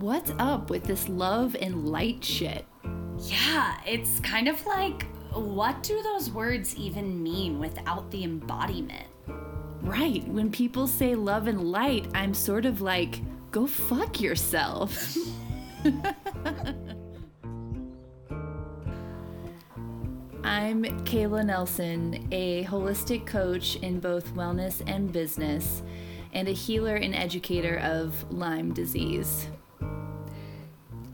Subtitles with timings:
[0.00, 2.64] What's up with this love and light shit?
[3.18, 9.08] Yeah, it's kind of like what do those words even mean without the embodiment?
[9.82, 15.16] Right, when people say love and light, I'm sort of like, go fuck yourself.
[20.44, 25.82] I'm Kayla Nelson, a holistic coach in both wellness and business,
[26.32, 29.48] and a healer and educator of Lyme disease.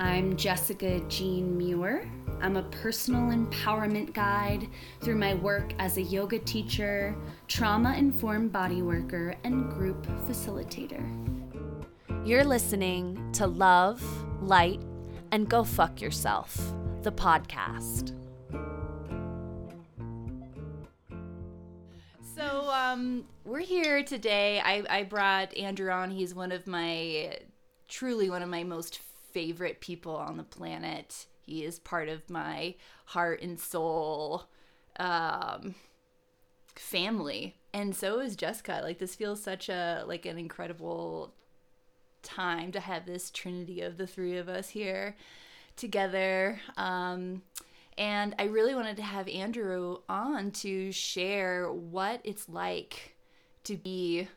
[0.01, 2.11] I'm Jessica Jean Muir.
[2.41, 4.67] I'm a personal empowerment guide
[5.01, 7.15] through my work as a yoga teacher,
[7.47, 11.01] trauma informed body worker, and group facilitator.
[12.27, 14.03] You're listening to Love,
[14.43, 14.83] Light,
[15.31, 16.59] and Go Fuck Yourself,
[17.03, 18.17] the podcast.
[22.35, 24.61] So, um, we're here today.
[24.61, 26.11] I, I brought Andrew on.
[26.11, 27.39] He's one of my,
[27.87, 28.99] truly one of my most
[29.35, 31.27] favorite people on the planet.
[31.43, 34.45] He is part of my heart and soul
[34.99, 35.75] um,
[36.75, 37.57] family.
[37.75, 38.81] And so is Jessica.
[38.83, 41.35] Like this feels such a like an incredible
[42.23, 45.17] time to have this trinity of the three of us here
[45.77, 46.61] together.
[46.77, 47.43] Um,
[47.99, 53.17] and I really wanted to have Andrew on to share what it's like
[53.65, 54.29] to be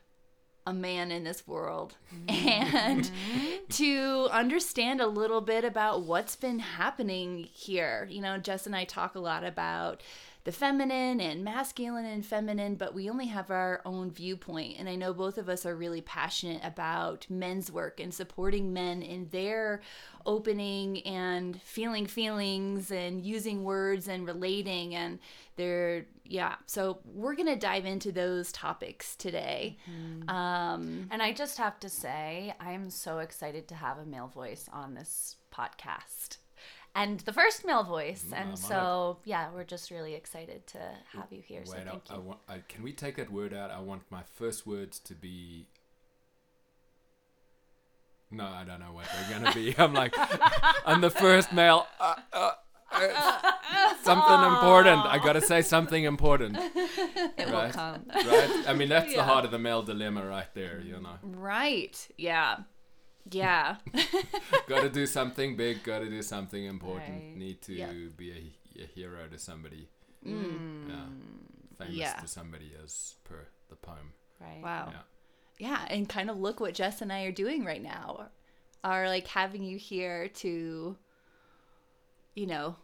[0.68, 2.46] a man in this world mm-hmm.
[2.48, 3.56] and mm-hmm.
[3.70, 8.06] to understand a little bit about what's been happening here.
[8.10, 10.02] You know, Jess and I talk a lot about
[10.48, 14.76] the feminine and masculine and feminine, but we only have our own viewpoint.
[14.78, 19.02] And I know both of us are really passionate about men's work and supporting men
[19.02, 19.82] in their
[20.24, 25.18] opening and feeling feelings and using words and relating and
[25.56, 30.28] they're yeah so we're gonna dive into those topics today mm-hmm.
[30.28, 34.68] um, and i just have to say i'm so excited to have a male voice
[34.72, 36.37] on this podcast
[36.98, 38.24] and the first male voice.
[38.28, 40.78] Mm, and so, yeah, we're just really excited to
[41.12, 41.60] have you here.
[41.60, 42.20] Wait, so thank I, you.
[42.20, 43.70] I want, I, can we take that word out?
[43.70, 45.66] I want my first words to be.
[48.30, 49.74] No, I don't know what they're gonna be.
[49.78, 50.14] I'm like,
[50.84, 51.86] I'm the first male.
[52.00, 52.50] Uh, uh,
[52.90, 53.52] uh,
[54.02, 54.98] something important.
[55.06, 56.58] I gotta say something important.
[57.38, 57.66] It right?
[57.66, 58.04] will come.
[58.12, 58.64] Right?
[58.66, 59.18] I mean, that's yeah.
[59.18, 60.82] the heart of the male dilemma, right there.
[60.84, 61.18] You know.
[61.22, 61.96] Right.
[62.16, 62.58] Yeah.
[63.30, 63.76] Yeah.
[64.66, 67.10] got to do something big, got to do something important.
[67.10, 67.36] Right.
[67.36, 67.90] Need to yep.
[68.16, 69.88] be a, a, hero to somebody.
[70.26, 70.88] Mm.
[70.88, 70.94] Yeah.
[71.78, 72.12] Famous yeah.
[72.14, 74.12] to somebody as per the poem.
[74.40, 74.60] Right.
[74.62, 74.92] Wow.
[75.58, 75.68] Yeah.
[75.68, 75.94] yeah.
[75.94, 78.30] And kind of look what Jess and I are doing right now.
[78.84, 80.96] Are like having you here to,
[82.34, 82.76] you know,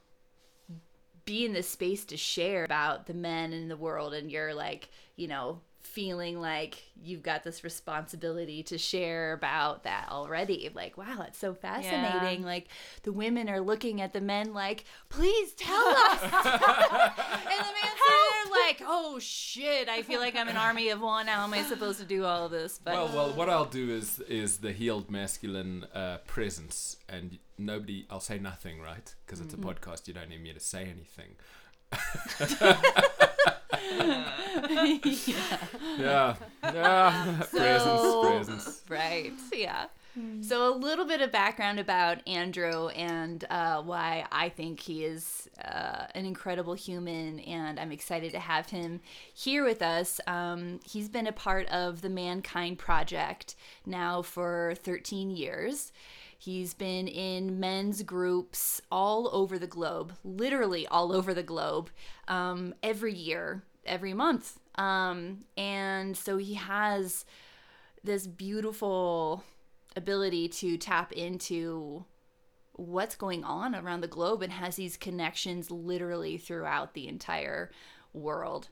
[1.24, 4.88] be in this space to share about the men in the world and you're like,
[5.16, 10.70] you know, feeling like you've got this responsibility to share about that already.
[10.74, 12.40] Like, wow, that's so fascinating.
[12.40, 12.46] Yeah.
[12.46, 12.68] Like,
[13.02, 16.22] the women are looking at the men like, please tell us.
[16.22, 21.26] and the men are like, oh shit, I feel like I'm an army of one.
[21.26, 22.80] How am I supposed to do all of this?
[22.82, 28.06] But well, well, what I'll do is is the healed masculine uh, presence, and nobody,
[28.10, 29.14] I'll say nothing, right?
[29.24, 29.68] Because it's mm-hmm.
[29.68, 30.08] a podcast.
[30.08, 31.36] You don't need me to say anything.
[35.26, 35.58] yeah.
[35.98, 36.36] yeah.
[36.62, 37.42] Yeah.
[37.50, 38.82] So, presence, presence.
[38.88, 39.32] Right.
[39.52, 39.86] Yeah.
[40.42, 45.48] So, a little bit of background about Andrew and uh, why I think he is
[45.62, 49.00] uh, an incredible human, and I'm excited to have him
[49.34, 50.20] here with us.
[50.28, 55.90] Um, he's been a part of the Mankind Project now for 13 years.
[56.44, 61.88] He's been in men's groups all over the globe, literally all over the globe,
[62.28, 64.58] um, every year every month.
[64.74, 67.24] Um, and so he has
[68.02, 69.42] this beautiful
[69.96, 72.04] ability to tap into
[72.72, 77.70] what's going on around the globe and has these connections literally throughout the entire
[78.12, 78.68] world,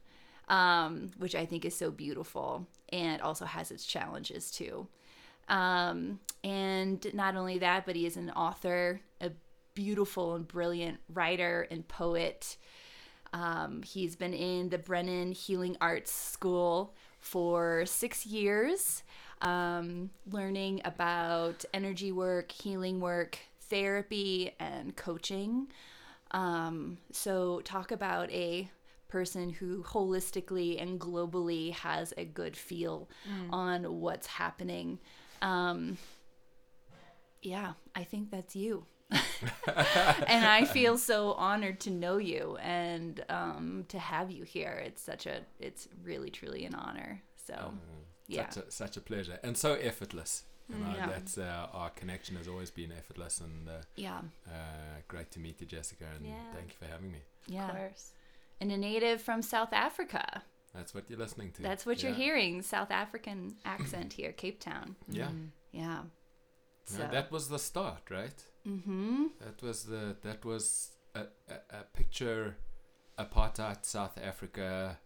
[0.49, 4.89] um, which I think is so beautiful and also has its challenges too.
[5.49, 9.31] Um, and not only that, but he is an author, a
[9.75, 12.57] beautiful and brilliant writer and poet.
[13.33, 19.03] Um, he's been in the Brennan Healing Arts School for six years,
[19.41, 25.69] um, learning about energy work, healing work, therapy, and coaching.
[26.33, 28.71] Um, so, talk about a
[29.09, 33.53] person who holistically and globally has a good feel mm.
[33.53, 34.99] on what's happening.
[35.43, 35.99] Um,
[37.43, 38.87] yeah, I think that's you.
[39.11, 44.83] and I feel so honored to know you and um, to have you here.
[44.87, 47.23] It's such a, it's really truly an honor.
[47.47, 47.81] So, um,
[48.29, 50.45] yeah, such a, such a pleasure and so effortless.
[50.69, 51.07] You know, yeah.
[51.07, 55.61] that's uh, our connection has always been effortless, and uh, yeah, uh, great to meet
[55.61, 56.35] you, Jessica, and yeah.
[56.55, 57.19] thank you for having me.
[57.47, 58.13] Yeah, of course.
[58.61, 60.43] And a native from South Africa.
[60.75, 61.63] That's what you're listening to.
[61.63, 62.09] That's what yeah.
[62.09, 62.63] you're hearing.
[62.63, 64.97] South African accent here, Cape Town.
[65.09, 65.27] Yeah.
[65.27, 65.49] Mm.
[65.73, 65.99] Yeah.
[66.87, 67.05] So.
[67.05, 68.43] No, that was the start, right?
[68.67, 69.25] Mm-hmm.
[69.41, 72.57] That was the that was a, a, a picture
[73.19, 74.99] apartheid South Africa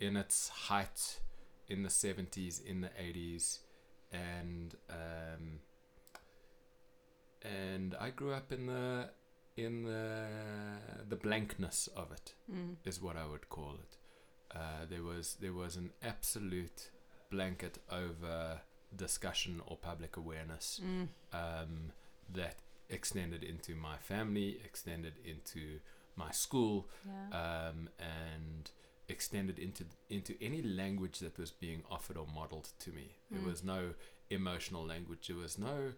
[0.00, 1.20] in its height
[1.68, 3.60] in the 70s, in the 80s,
[4.12, 5.60] and um,
[7.42, 9.10] and I grew up in the
[9.56, 10.26] in the
[11.08, 12.76] the blankness of it mm.
[12.84, 13.96] is what I would call it.
[14.54, 16.90] Uh, there was there was an absolute
[17.30, 18.60] blanket over
[18.94, 21.08] discussion or public awareness mm.
[21.32, 21.92] um,
[22.32, 22.56] that
[22.90, 25.80] extended into my family, extended into
[26.16, 27.68] my school, yeah.
[27.68, 28.70] um, and
[29.08, 33.16] extended into into any language that was being offered or modeled to me.
[33.32, 33.38] Mm.
[33.38, 33.94] There was no
[34.30, 35.28] emotional language.
[35.28, 35.92] There was no,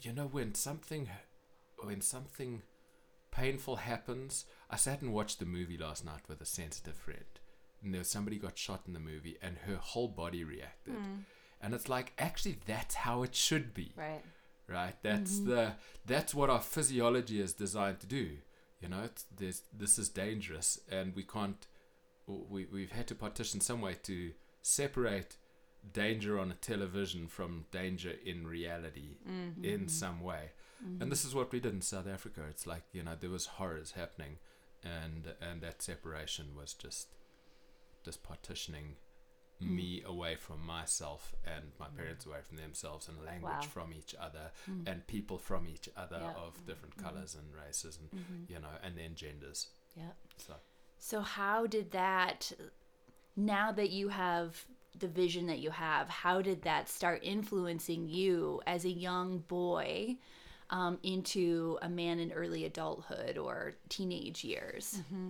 [0.00, 1.08] you know, when something
[1.82, 2.62] when something
[3.30, 4.44] painful happens.
[4.70, 7.40] I sat and watched the movie last night with a sensitive friend,
[7.82, 10.94] and there was somebody got shot in the movie, and her whole body reacted.
[10.94, 11.24] Mm.
[11.60, 13.92] And it's like actually that's how it should be.
[13.96, 14.22] Right.
[14.68, 14.94] Right.
[15.02, 15.50] That's mm-hmm.
[15.50, 15.72] the
[16.06, 18.30] that's what our physiology is designed to do.
[18.80, 21.66] You know, it's, there's this is dangerous, and we can't.
[22.26, 24.32] We we've had to partition some way to
[24.62, 25.36] separate
[25.92, 29.64] danger on a television from danger in reality mm-hmm.
[29.64, 30.50] in some way.
[30.84, 31.02] Mm-hmm.
[31.02, 32.42] And this is what we did in South Africa.
[32.48, 34.38] It's like you know there was horrors happening,
[34.82, 37.08] and and that separation was just
[38.02, 38.96] just partitioning
[39.62, 39.70] mm.
[39.70, 41.96] me away from myself and my mm.
[41.96, 43.60] parents away from themselves and language wow.
[43.60, 44.88] from each other mm.
[44.90, 46.32] and people from each other yeah.
[46.36, 47.08] of different mm-hmm.
[47.08, 48.52] colors and races and mm-hmm.
[48.52, 50.54] you know and then genders yeah so
[50.98, 52.52] so how did that
[53.36, 54.64] now that you have
[54.98, 60.16] the vision that you have how did that start influencing you as a young boy
[60.72, 64.98] um, into a man in early adulthood or teenage years.
[65.00, 65.28] Mm-hmm.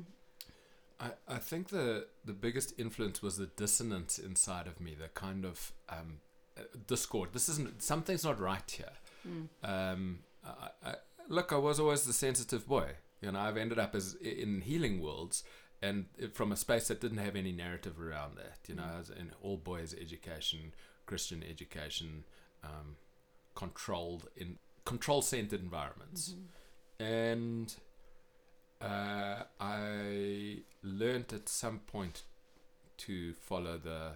[1.03, 5.45] I, I think the the biggest influence was the dissonance inside of me, the kind
[5.45, 6.21] of um,
[6.57, 7.31] uh, discord.
[7.33, 8.93] This isn't something's not right here.
[9.29, 9.49] Mm.
[9.63, 10.95] Um, I, I,
[11.29, 12.93] look, I was always the sensitive boy.
[13.21, 15.45] You know, I've ended up as in healing worlds,
[15.81, 18.59] and from a space that didn't have any narrative around that.
[18.69, 19.01] You know, mm.
[19.01, 20.73] as in all boys education,
[21.07, 22.25] Christian education,
[22.63, 22.97] um,
[23.55, 26.31] controlled in control centered environments.
[26.31, 27.05] Mm-hmm.
[27.05, 27.75] And
[28.83, 32.23] uh, I learned at some point
[32.99, 34.13] to follow the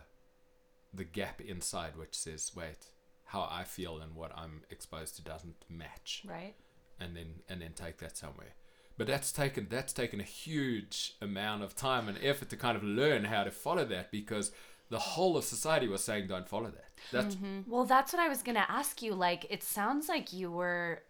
[0.94, 2.90] the gap inside which says wait
[3.24, 6.54] how I feel and what I'm exposed to doesn't match right
[7.00, 8.54] and then and then take that somewhere
[8.96, 12.82] but that's taken that's taken a huge amount of time and effort to kind of
[12.82, 14.52] learn how to follow that because
[14.88, 16.84] the whole of society was saying don't follow that.
[17.12, 17.70] That's mm-hmm.
[17.70, 19.14] well, that's what I was gonna ask you.
[19.14, 21.02] Like, it sounds like you were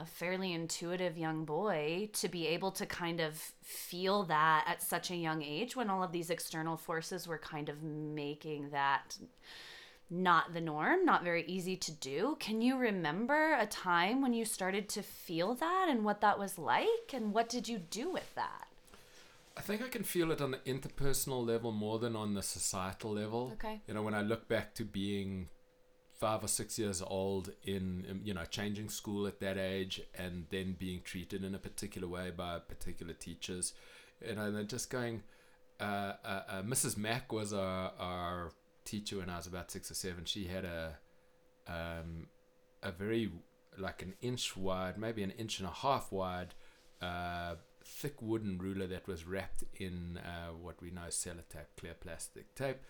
[0.00, 5.10] a fairly intuitive young boy to be able to kind of feel that at such
[5.10, 9.18] a young age when all of these external forces were kind of making that
[10.08, 12.36] not the norm, not very easy to do.
[12.40, 16.58] Can you remember a time when you started to feel that and what that was
[16.58, 18.66] like and what did you do with that?
[19.56, 23.12] I think I can feel it on the interpersonal level more than on the societal
[23.12, 23.50] level.
[23.54, 23.80] Okay.
[23.86, 25.48] You know, when I look back to being
[26.20, 30.76] five or six years old in, you know, changing school at that age and then
[30.78, 33.72] being treated in a particular way by particular teachers,
[34.24, 35.22] you know, and then just going,
[35.80, 36.98] uh, uh, uh, Mrs.
[36.98, 38.52] Mack was our, our
[38.84, 40.26] teacher when I was about six or seven.
[40.26, 40.98] She had a,
[41.66, 42.26] um,
[42.82, 43.32] a very,
[43.78, 46.54] like an inch wide, maybe an inch and a half wide,
[47.00, 51.94] uh, thick wooden ruler that was wrapped in uh, what we know as sellotape, clear
[51.98, 52.80] plastic tape,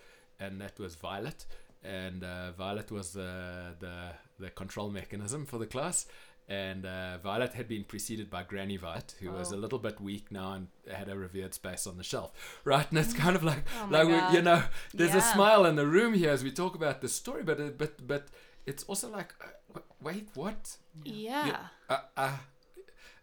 [0.40, 1.46] and that was violet.
[1.82, 6.06] And uh, violet was the, the the control mechanism for the class.
[6.48, 9.38] And uh, Violet had been preceded by Granny Violet, who oh.
[9.38, 9.58] was a oh.
[9.58, 12.32] little bit weak now and had a revered space on the shelf,
[12.64, 12.84] right?
[12.90, 15.18] And it's kind of like, oh like we, you know, there's yeah.
[15.18, 18.04] a smile in the room here as we talk about the story, but uh, but
[18.04, 18.28] but
[18.66, 20.76] it's also like, uh, wait, what?
[21.04, 21.66] Yeah.
[21.88, 22.36] Uh, uh,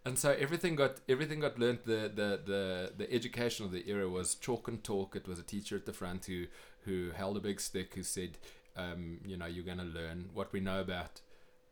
[0.05, 1.79] and so everything got everything got learned.
[1.83, 5.17] The, the the the education of the era was chalk and talk.
[5.17, 6.45] It was a teacher at the front who
[6.85, 8.37] who held a big stick who said,
[8.75, 10.29] um, you know, you're going to learn.
[10.33, 11.21] What we know about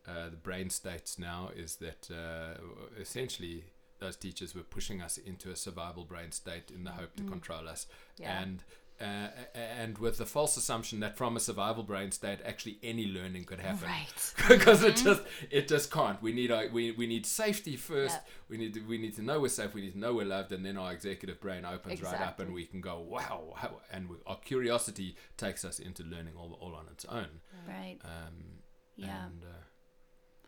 [0.06, 2.60] uh, the brain states now is that uh,
[3.00, 3.64] essentially
[3.98, 7.30] those teachers were pushing us into a survival brain state in the hope to mm.
[7.30, 7.86] control us.
[8.18, 8.40] Yeah.
[8.42, 8.62] And
[9.00, 13.44] uh, and with the false assumption that from a survival brain state actually any learning
[13.44, 14.88] could happen right because mm-hmm.
[14.88, 18.28] it just it just can't we need our, we, we need safety first yep.
[18.48, 20.52] we need to we need to know we're safe we need to know we're loved
[20.52, 22.18] and then our executive brain opens exactly.
[22.18, 23.54] right up and we can go wow,
[23.92, 28.56] and we, our curiosity takes us into learning all, all on its own right um,
[28.96, 29.26] Yeah.
[29.26, 29.62] And uh,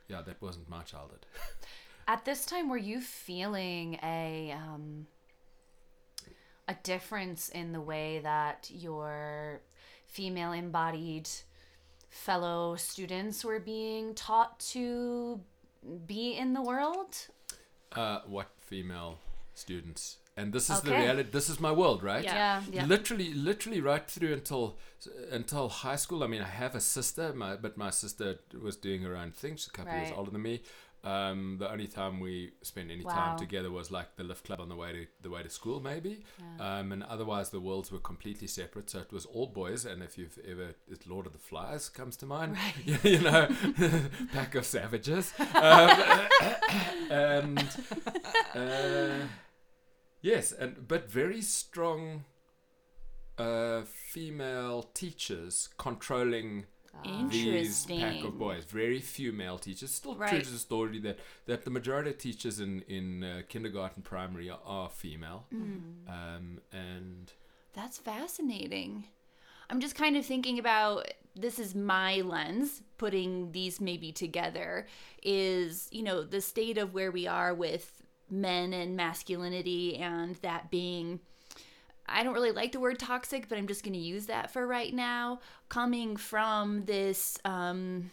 [0.09, 1.27] yeah, that wasn't my childhood.
[2.09, 5.07] At this time, were you feeling a um,
[6.69, 9.61] a difference in the way that your
[10.07, 11.29] female embodied
[12.11, 15.41] fellow students were being taught to
[16.07, 17.17] be in the world?
[17.93, 19.19] Uh, what female
[19.55, 20.19] students?
[20.37, 21.31] And this is the reality.
[21.33, 22.23] This is my world, right?
[22.23, 22.63] Yeah.
[22.71, 22.85] Yeah.
[22.87, 24.77] Literally, literally, right through until
[25.33, 26.23] until high school.
[26.23, 29.57] I mean, I have a sister, my, but my sister was doing her own thing.
[29.57, 30.63] She's a couple years older than me.
[31.05, 33.13] Um, the only time we spent any Wow.
[33.13, 35.81] time together was like the lift club on the way to the way to school,
[35.81, 36.25] maybe.
[36.59, 38.91] Um, and otherwise, the worlds were completely separate.
[38.91, 39.85] So it was all boys.
[39.85, 42.57] And if you've ever, if Lord of the Flies comes to mind,
[43.05, 43.49] you know,
[44.33, 45.33] pack of savages.
[47.11, 47.59] Um, and
[48.55, 49.27] uh,
[50.21, 52.25] yes, and but very strong
[53.39, 56.67] uh, female teachers controlling
[57.05, 58.65] these pack of boys.
[58.65, 59.93] Very few male teachers.
[59.93, 60.45] Still true Right.
[60.45, 64.61] to the story that, that the majority of teachers in in uh, kindergarten, primary are,
[64.65, 66.09] are female, Mm.
[66.09, 67.33] um, and
[67.75, 69.05] That's fascinating.
[69.71, 74.87] I'm just kind of thinking about this is my lens putting these maybe together
[75.23, 80.71] is, you know, the state of where we are with men and masculinity and that
[80.71, 81.21] being
[82.09, 84.67] I don't really like the word toxic, but I'm just going to use that for
[84.67, 85.41] right now.
[85.69, 88.11] Coming from this, um,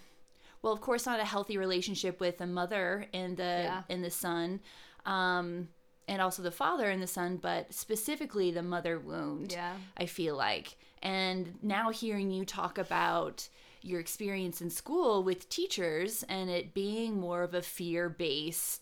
[0.61, 3.83] well, of course, not a healthy relationship with the mother and the Yeah.
[3.89, 4.59] and the son,
[5.05, 5.69] um,
[6.07, 9.51] and also the father and the son, but specifically the mother wound.
[9.51, 9.75] Yeah.
[9.97, 13.47] I feel like, and now hearing you talk about
[13.81, 18.81] your experience in school with teachers and it being more of a fear based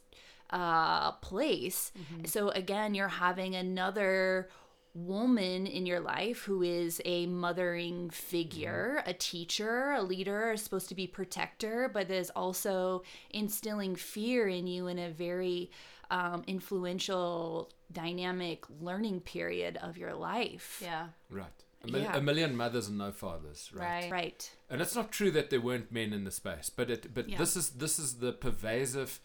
[0.50, 1.91] uh, place.
[2.25, 4.50] So again, you're having another
[4.93, 10.88] woman in your life who is a mothering figure, a teacher, a leader, is supposed
[10.89, 15.71] to be protector, but is also instilling fear in you in a very
[16.12, 20.79] um, influential, dynamic learning period of your life.
[20.83, 21.07] Yeah.
[21.31, 21.47] right,
[21.83, 22.15] a, mil- Yeah.
[22.17, 24.03] a million mothers and no fathers, right?
[24.03, 24.12] Right.
[24.12, 24.51] Right.
[24.69, 27.38] And it's not true that there weren't men in the space, but it but Yeah.
[27.39, 29.19] this is this is the pervasive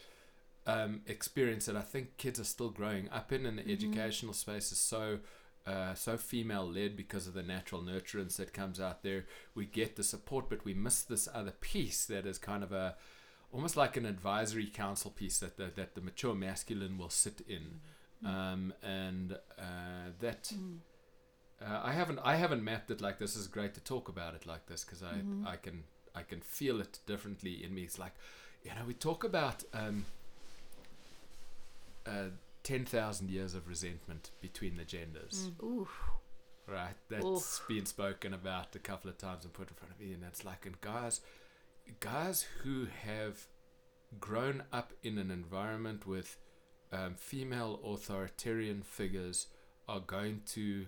[0.66, 4.70] um, experience that I think kids are still growing up in, and the educational space
[4.72, 5.18] is so
[5.68, 9.26] uh, so female led because of the natural nurturance that comes out there.
[9.54, 12.96] We get the support, but we miss this other piece that is kind of a
[13.52, 17.80] almost like an advisory council piece that the, that the mature masculine will sit in,
[18.24, 20.52] um, and uh, that.
[21.60, 23.36] Uh, I haven't I haven't mapped it like this.
[23.36, 25.84] It's great to talk about it like this because I I can
[26.14, 27.82] I can feel it differently in me.
[27.82, 28.14] It's like
[28.64, 30.06] you know we talk about um,
[32.06, 32.30] uh,
[32.68, 35.88] ten thousand years of resentment between the genders, Ooh.
[36.66, 36.94] right?
[37.08, 40.22] That's been spoken about a couple of times and put in front of me, and
[40.22, 41.22] it's like and guys,
[42.00, 43.46] guys who have
[44.20, 46.36] grown up in an environment with
[46.92, 49.46] um, female authoritarian figures
[49.88, 50.84] are going to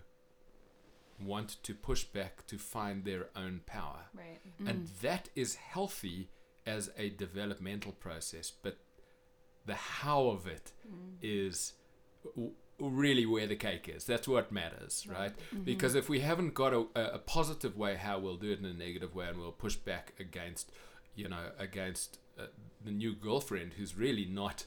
[1.18, 4.04] want to push back to find their own power.
[4.14, 4.40] Right.
[4.66, 6.28] And that is healthy
[6.66, 8.76] as a developmental process, but
[9.66, 10.72] the how of it
[11.22, 11.74] is
[12.24, 14.04] w- really where the cake is.
[14.04, 15.32] That's what matters, right?
[15.64, 18.64] Because if we haven't got a, a a positive way how we'll do it in
[18.64, 20.72] a negative way and we'll push back against,
[21.14, 22.44] you know, against uh,
[22.84, 24.64] the new girlfriend who's really not,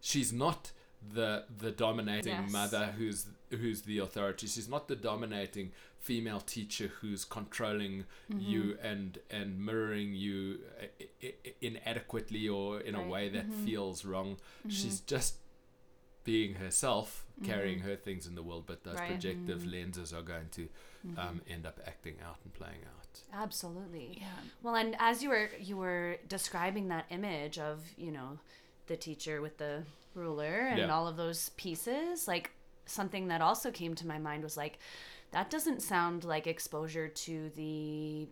[0.00, 0.72] she's not
[1.14, 2.52] the the dominating Yes.
[2.52, 8.40] mother who's who's the authority she's not the dominating female teacher who's controlling mm-hmm.
[8.40, 13.08] you and and mirroring you i- i- inadequately or in a Right.
[13.08, 13.64] way that mm-hmm.
[13.64, 14.68] feels wrong mm-hmm.
[14.70, 15.36] she's just
[16.24, 19.08] being herself carrying her things in the world but those Right.
[19.08, 20.68] projective lenses are going to
[21.18, 23.02] um, end up acting out and playing out
[23.34, 24.18] Absolutely.
[24.20, 24.26] Yeah.
[24.62, 28.38] Well, and as you were you were describing that image of you know
[28.92, 29.82] the teacher with the
[30.14, 30.94] ruler and Yeah.
[30.94, 32.50] all of those pieces, like
[32.84, 34.78] something that also came to my mind was like
[35.30, 38.28] that doesn't sound like exposure to the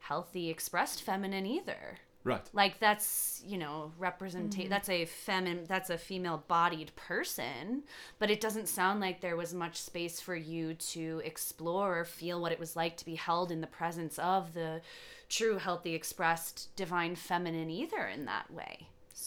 [0.00, 1.82] healthy expressed feminine either.
[2.24, 4.68] right Like that's you know representate mm-hmm.
[4.74, 7.84] that's a feminine that's a female bodied person,
[8.20, 12.38] but it doesn't sound like there was much space for you to explore or feel
[12.40, 14.82] what it was like to be held in the presence of the
[15.28, 18.74] true healthy expressed divine feminine either in that way.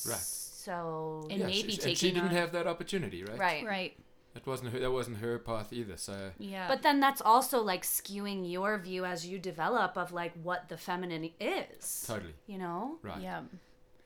[0.08, 0.45] Right.
[0.66, 3.66] So And yeah, maybe she, taking and she didn't on- have that opportunity right right.
[3.66, 3.94] Right.
[4.34, 6.68] that wasn't her that wasn't her path either so Yeah.
[6.68, 10.78] But then that's also like skewing your view as you develop of like what the
[10.78, 12.04] feminine is.
[12.08, 12.98] totally You know?
[13.10, 13.42] right yeah.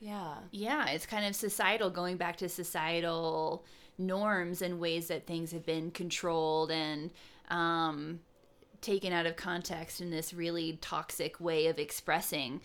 [0.01, 0.35] Yeah.
[0.51, 3.65] Yeah, it's kind of societal, going back to societal
[3.97, 7.11] norms and ways that things have been controlled and
[7.49, 8.19] um,
[8.81, 12.61] taken out of context in this really toxic way of expressing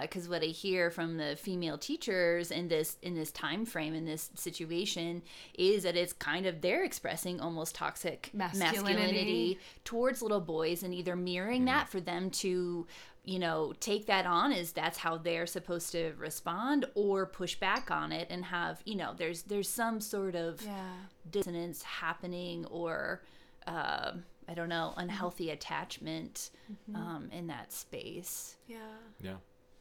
[0.00, 3.94] because uh, what i hear from the female teachers in this in this time frame
[3.94, 5.22] in this situation
[5.54, 10.94] is that it's kind of they're expressing almost toxic masculinity, masculinity towards little boys and
[10.94, 12.86] either mirroring that for them to
[13.24, 17.90] you know take that on as that's how they're supposed to respond or push back
[17.90, 20.90] on it and have you know there's there's some sort of yeah.
[21.30, 23.22] dissonance happening or
[23.66, 24.12] uh,
[24.52, 26.94] I don't know, unhealthy attachment mm-hmm.
[26.94, 28.56] um, in that space.
[28.66, 28.76] Yeah.
[29.18, 29.36] Yeah.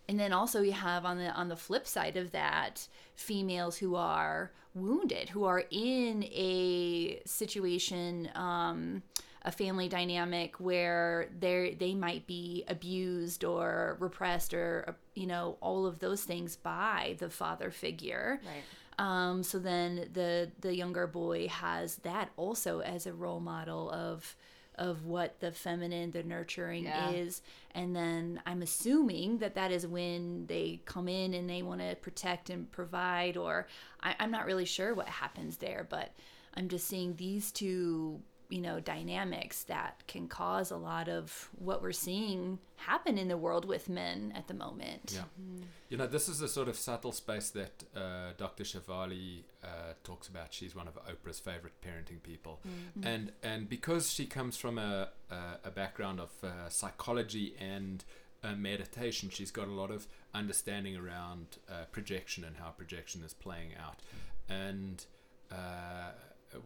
[0.08, 3.96] And then also you have on the on the flip side of that females who
[3.96, 9.04] are wounded, who are in a situation, um,
[9.42, 15.86] a family dynamic where they they might be abused or repressed or you know all
[15.86, 18.40] of those things by the father figure.
[18.46, 18.64] Right
[19.02, 24.36] um, so then the the younger boy has that also as a role model of
[24.82, 27.12] of what the feminine, the nurturing yeah.
[27.12, 27.44] is.
[27.76, 31.96] And then I'm assuming that that is when they come in and they want to
[31.98, 33.68] protect and provide, or
[34.02, 36.10] I, I'm not really sure what happens there, but
[36.56, 41.82] I'm just seeing these two you know dynamics that can cause a lot of what
[41.82, 45.14] we're seeing happen in the world with men at the moment.
[45.16, 45.64] Yeah, mm.
[45.90, 48.66] you know this is a sort of subtle space that uh, Dr.
[48.66, 50.54] Shefali uh, talks about.
[50.54, 53.08] She's one of Oprah's favorite parenting people, mm-hmm.
[53.08, 58.04] and and because she comes from a a, a background of uh, psychology and
[58.44, 63.34] uh, meditation, she's got a lot of understanding around uh, projection and how projection is
[63.34, 64.02] playing out,
[64.50, 65.06] and
[65.52, 66.12] uh,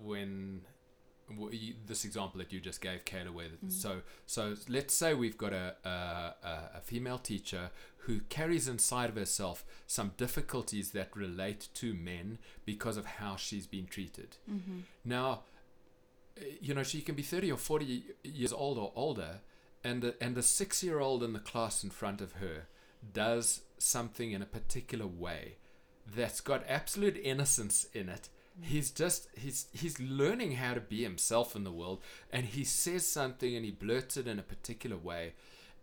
[0.04, 0.62] when
[1.88, 3.72] this example that you just gave, Kayla, where mm.
[3.72, 9.16] so so let's say we've got a, a, a female teacher who carries inside of
[9.16, 14.38] herself some difficulties that relate to men because of how she's been treated.
[14.50, 14.82] Mm-hmm.
[15.04, 15.42] Now,
[16.62, 19.40] you know, she can be thirty or forty years old or older,
[19.84, 22.68] and the, and the six year old in the class in front of her
[23.14, 25.56] does something in a particular way
[26.16, 28.30] that's got absolute innocence in it
[28.62, 33.08] he's just he's he's learning how to be himself in the world and he says
[33.08, 35.34] something and he blurts it in a particular way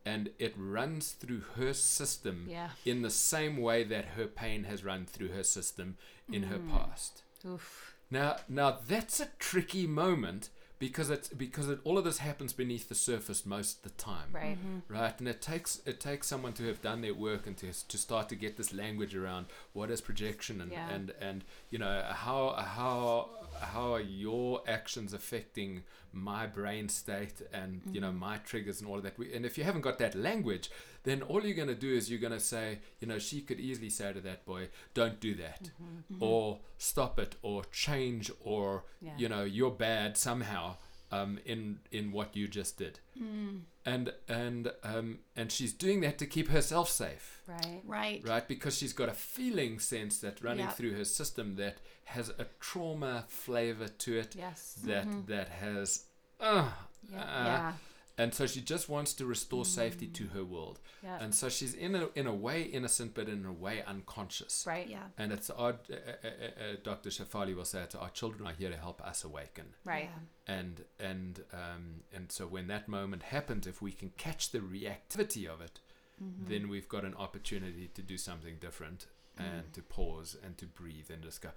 [0.05, 2.71] and it runs through her system yeah.
[2.85, 5.97] in the same way that her pain has run through her system
[6.31, 6.49] in mm.
[6.49, 7.95] her past Oof.
[8.11, 10.49] now now that's a tricky moment
[10.83, 14.27] because it's because it, all of this happens beneath the surface most of the time
[14.33, 14.93] right mm-hmm.
[14.93, 17.97] right and it takes it takes someone to have done their work and to, to
[17.97, 20.89] start to get this language around what is projection and yeah.
[20.91, 23.29] and and you know how how
[23.61, 27.95] how are your actions affecting my brain state and mm-hmm.
[27.95, 30.71] you know my triggers and all of that and if you haven't got that language
[31.05, 33.61] then all you're going to do is you're going to say you know she could
[33.61, 36.15] easily say to that boy don't do that mm-hmm.
[36.15, 36.23] mm-hmm.
[36.23, 39.13] or stop it or change or yeah.
[39.17, 40.77] you know you're bad somehow
[41.13, 43.61] um, in in what you just did, mm.
[43.85, 47.43] And and um, and she's doing that to keep herself safe.
[47.47, 47.83] Right.
[47.85, 48.23] Right.
[48.27, 50.77] Right, because she's got a feeling sense that running yep.
[50.77, 54.35] through her system that has a trauma flavor to it.
[54.37, 54.79] Yes.
[54.85, 55.33] That mm-hmm.
[55.33, 56.05] that has.
[56.41, 56.69] Uh,
[57.11, 57.21] yeah.
[57.21, 57.73] Uh, yeah
[58.19, 59.67] and so she just wants to restore mm.
[59.67, 61.19] safety to her world yeah.
[61.21, 64.89] and so she's in a, in a way innocent but in a way unconscious right
[64.89, 68.53] yeah and it's odd uh, uh, uh, dr shefali will say it our children are
[68.53, 70.55] here to help us awaken right yeah.
[70.55, 75.47] and and um, and so when that moment happens if we can catch the reactivity
[75.47, 75.81] of it
[76.23, 76.51] mm-hmm.
[76.51, 79.07] then we've got an opportunity to do something different
[79.41, 79.45] mm.
[79.45, 81.51] and to pause and to breathe and just go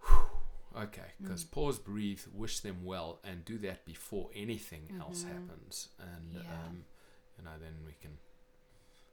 [0.00, 0.35] Whew,
[0.76, 1.50] Okay, because mm.
[1.50, 5.00] pause, breathe, wish them well, and do that before anything mm-hmm.
[5.00, 6.40] else happens, and yeah.
[6.40, 6.84] um,
[7.38, 8.18] you know then we can.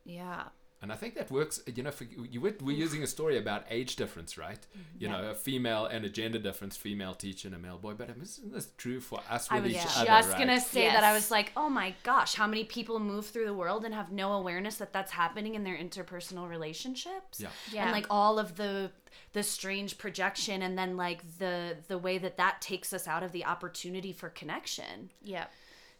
[0.05, 0.43] Yeah.
[0.83, 1.61] And I think that works.
[1.65, 4.59] You know, for, you were, we're using a story about age difference, right?
[4.59, 4.79] Mm-hmm.
[4.99, 5.21] You yeah.
[5.21, 7.93] know, a female and a gender difference, female teacher and a male boy.
[7.93, 10.07] But isn't this true for us with I was each just other?
[10.07, 10.39] just right?
[10.39, 10.95] gonna say yes.
[10.95, 11.05] that.
[11.05, 14.11] I was like, oh my gosh, how many people move through the world and have
[14.11, 17.39] no awareness that that's happening in their interpersonal relationships?
[17.39, 17.47] Yeah.
[17.71, 17.83] yeah.
[17.83, 18.91] And like all of the
[19.31, 23.31] the strange projection and then like the the way that that takes us out of
[23.31, 25.45] the opportunity for connection yeah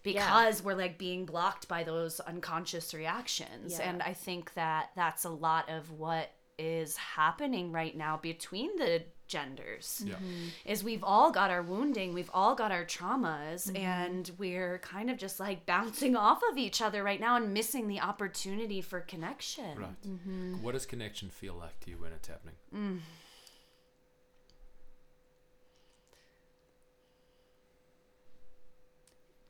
[0.04, 0.66] because yeah.
[0.66, 3.89] we're like being blocked by those unconscious reactions yeah.
[3.89, 9.02] and i think that that's a lot of what is happening right now between the
[9.28, 10.13] genders yeah.
[10.16, 10.48] mm-hmm.
[10.66, 13.78] is we've all got our wounding we've all got our traumas mm-hmm.
[13.78, 17.88] and we're kind of just like bouncing off of each other right now and missing
[17.88, 20.62] the opportunity for connection right mm-hmm.
[20.62, 23.00] what does connection feel like to you when it's happening mm.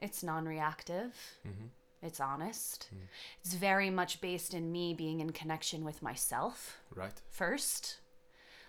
[0.04, 1.16] It's non reactive.
[1.48, 1.68] Mm-hmm.
[2.02, 2.90] It's honest.
[2.94, 3.08] Mm.
[3.42, 6.78] It's very much based in me being in connection with myself.
[6.94, 7.22] Right.
[7.30, 8.02] First.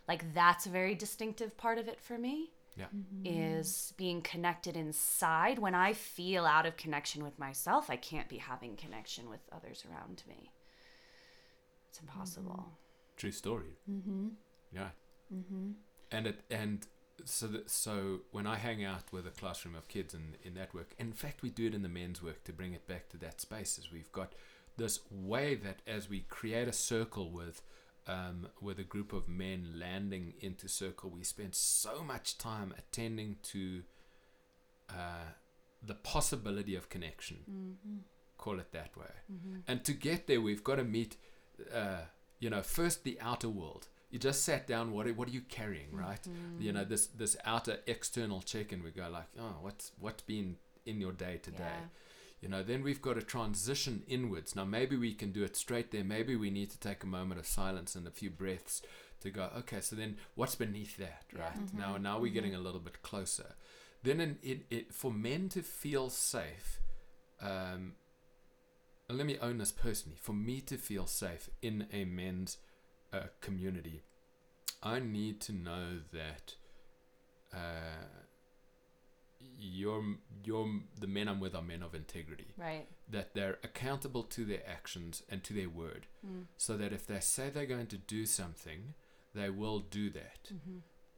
[0.07, 2.51] Like that's a very distinctive part of it for me.
[2.77, 2.87] Yeah.
[3.25, 5.61] is being connected inside.
[5.61, 9.85] When I feel out of connection with myself, I can't be having connection with others
[9.89, 10.51] around me.
[11.89, 12.73] It's impossible.
[13.17, 13.77] True story.
[13.89, 14.27] Mm-hmm.
[14.73, 14.89] Yeah.
[15.33, 15.71] Mm-hmm.
[16.11, 16.85] And it and
[17.25, 20.75] so that so when I hang out with a classroom of kids in in that
[20.75, 23.17] work, in fact we do it in the men's work to bring it back to
[23.19, 23.79] that space.
[23.79, 24.33] Is we've got
[24.77, 27.63] this way that as we create a circle with
[28.07, 33.37] um, with a group of men landing into circle, we spend so much time attending
[33.45, 33.83] to
[34.91, 35.33] uh,
[35.83, 37.39] the possibility of connection.
[38.37, 39.07] Call it that way.
[39.67, 41.17] And to get there, we've got to meet,
[41.73, 42.03] uh,
[42.41, 43.89] you know, first the outer world.
[44.15, 44.93] You just sat down.
[44.93, 45.99] What are, what are you carrying, mm-hmm.
[45.99, 46.21] right?
[46.61, 50.55] You know, this this outer external check, and we go like, oh, what's what's been
[50.87, 51.59] in your day today?
[51.59, 51.89] Yeah.
[52.41, 54.55] You know, then we've got to transition inwards.
[54.55, 56.05] Now, maybe we can do it straight there.
[56.05, 58.83] Maybe we need to take a moment of silence and a few breaths
[59.23, 61.59] to go, okay, so then what's beneath that, right?
[61.59, 61.77] Mm-hmm.
[61.77, 62.61] Now, now we're getting mm-hmm.
[62.61, 63.57] a little bit closer.
[64.05, 66.79] Then, in, it, it, for men to feel safe,
[67.43, 67.95] um,
[69.09, 72.59] let me own this personally, for me to feel safe in a men's
[73.15, 74.03] uh, community,
[74.83, 76.55] I need to know that
[77.53, 78.05] uh,
[79.59, 80.03] you're,
[80.45, 80.69] you're,
[81.01, 82.87] the men I'm with are men of integrity Right.
[83.11, 86.07] that they're accountable to their actions and to their word.
[86.57, 88.95] So that if they say they're going to do something,
[89.35, 90.51] they will do that.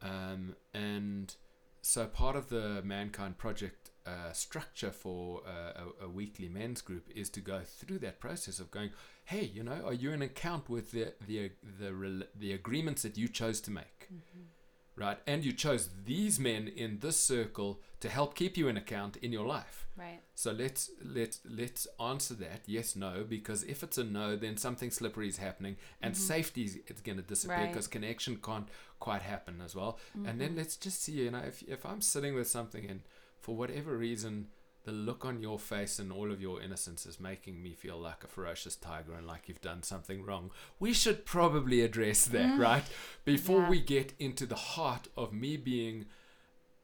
[0.01, 1.33] Um, and
[1.81, 7.05] so part of the Mankind Project uh, structure for uh, a, a weekly men's group
[7.15, 8.91] is to go through that process of going,
[9.25, 13.27] hey, you know, are you in account with the the the, the agreements that you
[13.27, 14.09] chose to make?
[14.95, 19.15] Right, and you chose these men in this circle to help keep you in account
[19.17, 19.85] in your life.
[19.95, 20.21] Right.
[20.33, 24.89] So let's let's let's answer that yes no because if it's a no then something
[24.91, 27.71] slippery is happening and safety is it's going to disappear Right.
[27.71, 28.67] because connection can't
[28.99, 29.99] quite happen as well.
[30.25, 33.01] And then let's just see you know if if I'm sitting with something and
[33.39, 34.47] for whatever reason
[34.83, 38.23] the look on your face and all of your innocence is making me feel like
[38.23, 40.49] a ferocious tiger and like you've done something wrong.
[40.79, 42.59] We should probably address that, mm.
[42.59, 42.85] right?
[43.25, 43.69] Before Yeah.
[43.69, 46.05] we get into the heart of me being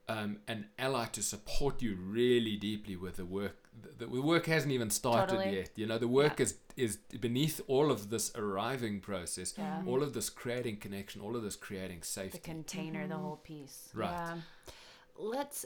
[0.09, 3.55] um, an ally to support you really deeply with the work.
[3.97, 5.55] The, the work hasn't even started Totally.
[5.55, 5.69] yet.
[5.77, 9.77] You know, the work is is beneath all of this arriving process, Yeah.
[9.77, 9.87] Mm-hmm.
[9.87, 12.31] all of this creating connection, all of this creating safety.
[12.31, 12.51] The safety.
[12.51, 13.23] container, the mm-hmm.
[13.23, 13.89] whole piece.
[13.93, 14.09] right.
[14.11, 14.35] Yeah.
[15.17, 15.65] Let's.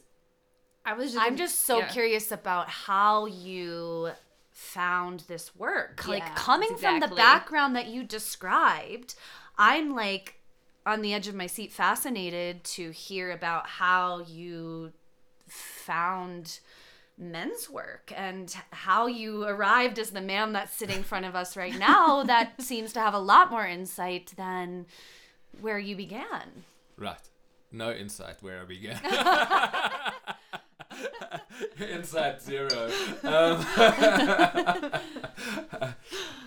[0.88, 1.14] I was.
[1.14, 1.90] Just, I'm just so yeah.
[1.90, 4.12] curious about how you
[4.52, 6.08] found this work.
[6.08, 9.16] like Yeah, coming from the background that you described,
[9.58, 10.40] I'm like
[10.86, 14.94] on the edge of my seat fascinated to hear about how you
[15.46, 16.60] found
[17.18, 21.58] men's work and how you arrived as the man that's sitting in front of us
[21.58, 24.86] right now that seems to have a lot more insight than
[25.60, 26.64] where you began.
[26.96, 27.30] Right.
[27.74, 29.02] No insight where I began.
[31.80, 32.90] insight zero.
[33.24, 33.66] Um,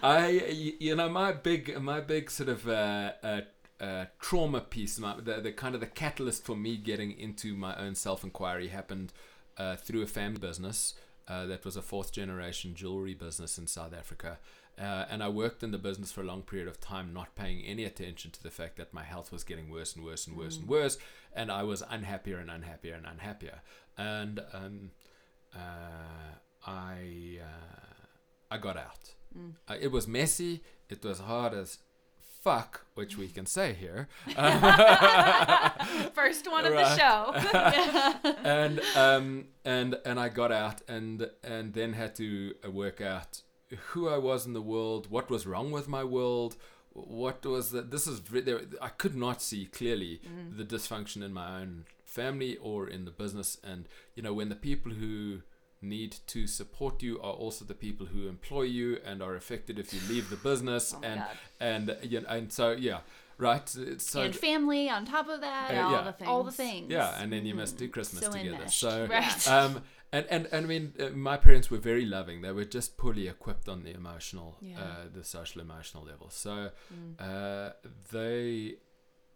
[0.02, 3.40] I, you know, my big, my big sort of uh, uh,
[3.80, 7.76] uh, trauma piece, my, the, the kind of the catalyst for me getting into my
[7.76, 9.12] own self inquiry happened
[9.56, 10.94] uh, through a family business
[11.28, 14.38] uh, that was a fourth generation jewelry business in South Africa.
[14.78, 17.62] Uh, and I worked in the business for a long period of time, not paying
[17.62, 20.56] any attention to the fact that my health was getting worse and worse and worse
[20.56, 20.96] and worse,
[21.34, 23.60] and I was unhappier and unhappier and unhappier.
[23.98, 24.90] And um,
[25.54, 28.06] uh, I uh,
[28.50, 29.14] I got out.
[29.68, 30.62] Uh, it was messy.
[30.88, 31.78] It was hard as
[32.40, 34.08] fuck, which we can say here.
[36.14, 37.32] First one of the show.
[38.44, 43.42] and um and and I got out and and then had to uh, work out
[43.90, 46.56] who I was in the world, what was wrong with my world,
[46.92, 48.20] what was that this is
[48.80, 50.20] I could not see clearly
[50.56, 54.56] the dysfunction in my own family or in the business and you know when the
[54.56, 55.42] people who
[55.82, 59.94] need to support you are also the people who employ you and are affected if
[59.94, 61.36] you leave the business Oh and God.
[61.58, 62.98] and you know, and so yeah
[63.38, 63.66] right
[63.98, 65.70] so and family on top of that.
[65.74, 66.02] Uh, all yeah.
[66.02, 66.28] the things.
[66.28, 66.90] All the things.
[66.90, 68.56] yeah, and then you must do Christmas So together.
[68.56, 68.78] enmeshed.
[68.80, 69.48] So, Right.
[69.48, 72.42] um, and, and and I mean, uh, my parents were very loving.
[72.42, 74.78] They were just poorly equipped on the emotional, Yeah.
[74.78, 76.28] uh, the social emotional level.
[76.28, 76.70] So,
[77.18, 77.70] uh,
[78.12, 78.76] they.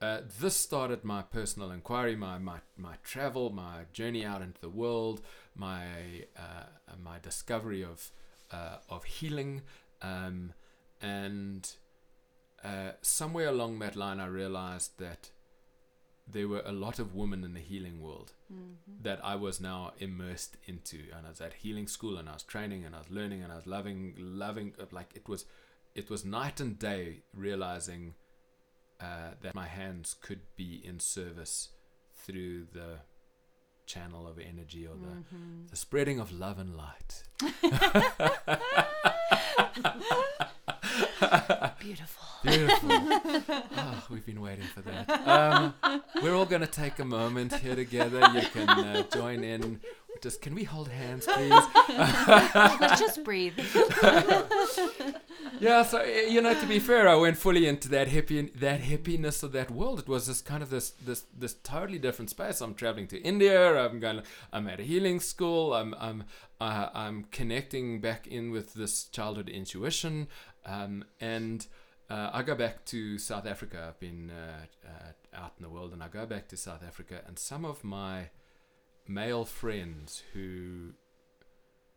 [0.02, 4.68] Uh, this started my personal inquiry, my, my, my travel, my journey out into the
[4.68, 5.22] world,
[5.54, 5.82] my
[6.36, 6.66] uh,
[7.02, 8.10] my discovery of
[8.50, 9.62] uh, of healing,
[10.02, 10.52] um,
[11.00, 11.70] and
[12.64, 15.30] uh, somewhere along that line, I realized that
[16.26, 18.32] there were a lot of women in the healing world
[19.02, 20.98] that I was now immersed into.
[21.14, 23.52] And I was at healing school, and I was training, and I was learning, and
[23.52, 24.72] I was loving, loving.
[24.80, 25.44] uh, Like it was,
[25.94, 27.22] it was night and day.
[27.34, 28.14] Realizing
[29.00, 31.68] uh, that my hands could be in service
[32.14, 33.00] through the
[33.86, 35.66] channel of energy or the, mm-hmm.
[35.70, 37.22] the spreading of love and light.
[41.78, 42.24] Beautiful.
[42.44, 42.90] Beautiful.
[42.90, 45.08] oh, we've been waiting for that.
[45.26, 45.74] Um,
[46.22, 48.20] we're all going to take a moment here together.
[48.34, 49.80] You can uh, join in.
[50.22, 51.52] Just can we hold hands, please?
[51.88, 53.58] Let's just breathe.
[55.60, 55.82] yeah.
[55.82, 59.42] So uh, you know, to be fair, I went fully into that hippie, that hippiness
[59.42, 59.98] of that world.
[59.98, 62.60] It was this kind of this this this totally different space.
[62.60, 63.84] I'm traveling to India.
[63.84, 64.22] I'm going.
[64.52, 65.74] I'm at a healing school.
[65.74, 66.24] I'm I'm
[66.60, 70.28] uh, I'm connecting back in with this childhood intuition.
[70.66, 71.66] Um, and
[72.10, 73.86] uh, I go back to South Africa.
[73.88, 77.20] I've been uh, uh, out in the world, and I go back to South Africa,
[77.26, 78.30] and some of my
[79.06, 80.92] male friends who,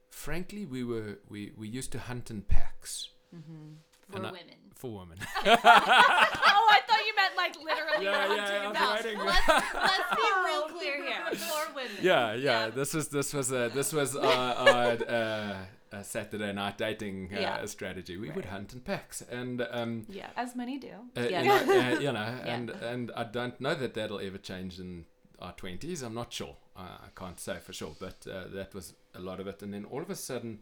[0.10, 3.10] frankly, we were we, we used to hunt in packs.
[3.36, 3.74] Mm-hmm.
[4.10, 4.54] For And I- women.
[4.76, 5.18] For women.
[5.46, 8.94] oh, I thought you meant like literally Yeah, yeah, hunting I was down.
[8.94, 11.26] writing- Let's, let's be real clear here.
[11.36, 11.92] For women.
[12.02, 12.70] yeah, yeah.
[12.70, 15.56] This was this was a this was our, our uh,
[15.92, 17.66] a Saturday night dating uh, Yeah.
[17.66, 18.18] strategy.
[18.18, 20.30] We would hunt in packs, and um, Yeah.
[20.36, 20.94] As many do.
[21.16, 21.42] Uh, Yeah.
[21.42, 25.06] you know, uh, you know and and I don't know that that'll ever change in
[25.40, 26.02] our twenties.
[26.02, 26.56] I'm not sure.
[26.76, 29.62] I, I can't say for sure, but uh, that was a lot of it.
[29.64, 30.60] And then all of a sudden,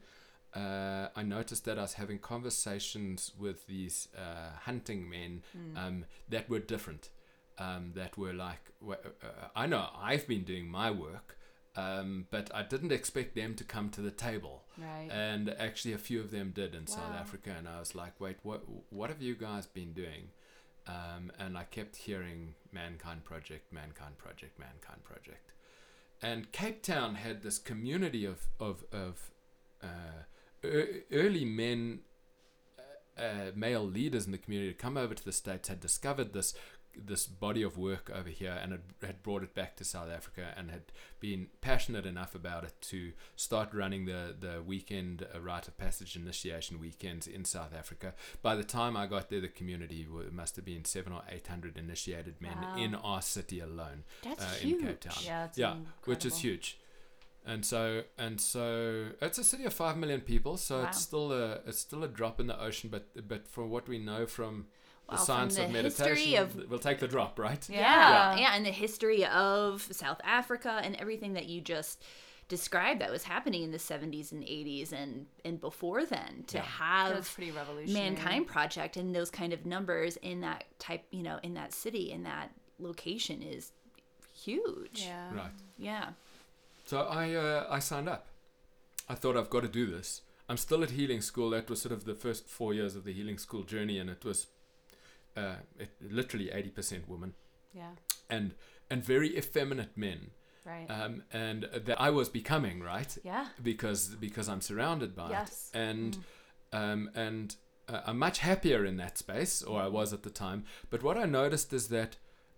[0.53, 5.43] uh, I noticed that I was having conversations with these uh, hunting men
[5.75, 7.09] um, that were different.
[7.57, 8.95] Um, that were like, uh,
[9.55, 11.37] I know I've been doing my work,
[11.77, 14.61] um, but I didn't expect them to come to the table.
[14.77, 15.09] Right.
[15.09, 18.35] and actually a few of them did in South Africa and I was like wait
[18.43, 20.31] what what have you guys been doing?
[20.87, 25.51] Um, and I kept hearing Mankind Project Mankind Project Mankind Project.
[26.21, 29.31] And Cape Town had this community of of, of
[29.81, 30.23] uh,
[30.63, 31.99] ear- early men
[32.77, 36.33] uh, uh, male leaders in the community had come over to the states had discovered
[36.33, 36.53] this
[36.97, 40.53] this body of work over here and had, had brought it back to South Africa
[40.57, 40.83] and had
[41.19, 46.15] been passionate enough about it to start running the, the weekend uh, rite of passage
[46.15, 48.13] initiation weekends in South Africa.
[48.41, 51.47] By the time I got there, the community wa- must have been seven or eight
[51.47, 52.77] hundred initiated men Wow.
[52.77, 54.81] in our city alone That's uh, huge.
[54.81, 55.23] in Cape Town.
[55.23, 56.79] Yeah, yeah, which is huge.
[57.47, 60.87] And so and so it's a city of five million people, so Wow.
[60.87, 62.89] it's still a it's still a drop in the ocean.
[62.89, 64.65] But but from what we know from
[65.07, 67.67] the Well, from science the of meditation, of- we'll take the drop, right?
[67.69, 67.79] Yeah.
[67.79, 68.35] Yeah.
[68.41, 72.03] yeah, and the history of South Africa and everything that you just
[72.47, 76.63] described that was happening in the 70s and 80s and and before then to Yeah.
[76.79, 78.09] That was have pretty revolutionary.
[78.11, 82.11] mankind project and those kind of numbers in that type you know in that city
[82.11, 83.71] in that location is
[84.31, 85.33] huge Yeah.
[85.33, 85.51] Right.
[85.77, 86.09] yeah
[86.85, 88.27] So I uh, I signed up.
[89.09, 90.21] I thought I've got to do this.
[90.47, 91.49] I'm still at healing school.
[91.51, 94.23] That was sort of the first four years of the healing school journey, and it
[94.23, 94.47] was
[95.35, 95.55] uh,
[96.01, 97.33] literally 80% women
[97.73, 97.91] Yeah.
[98.29, 98.53] and
[98.89, 100.31] and very effeminate men.
[100.65, 100.87] Right.
[100.89, 103.47] Um, and that I was becoming right yeah.
[103.61, 105.71] because because I'm surrounded by Yes.
[105.73, 106.17] it, and
[106.73, 107.55] um, and
[107.87, 110.63] uh, I'm much happier in that space, or I was at the time.
[110.89, 112.17] But what I noticed is that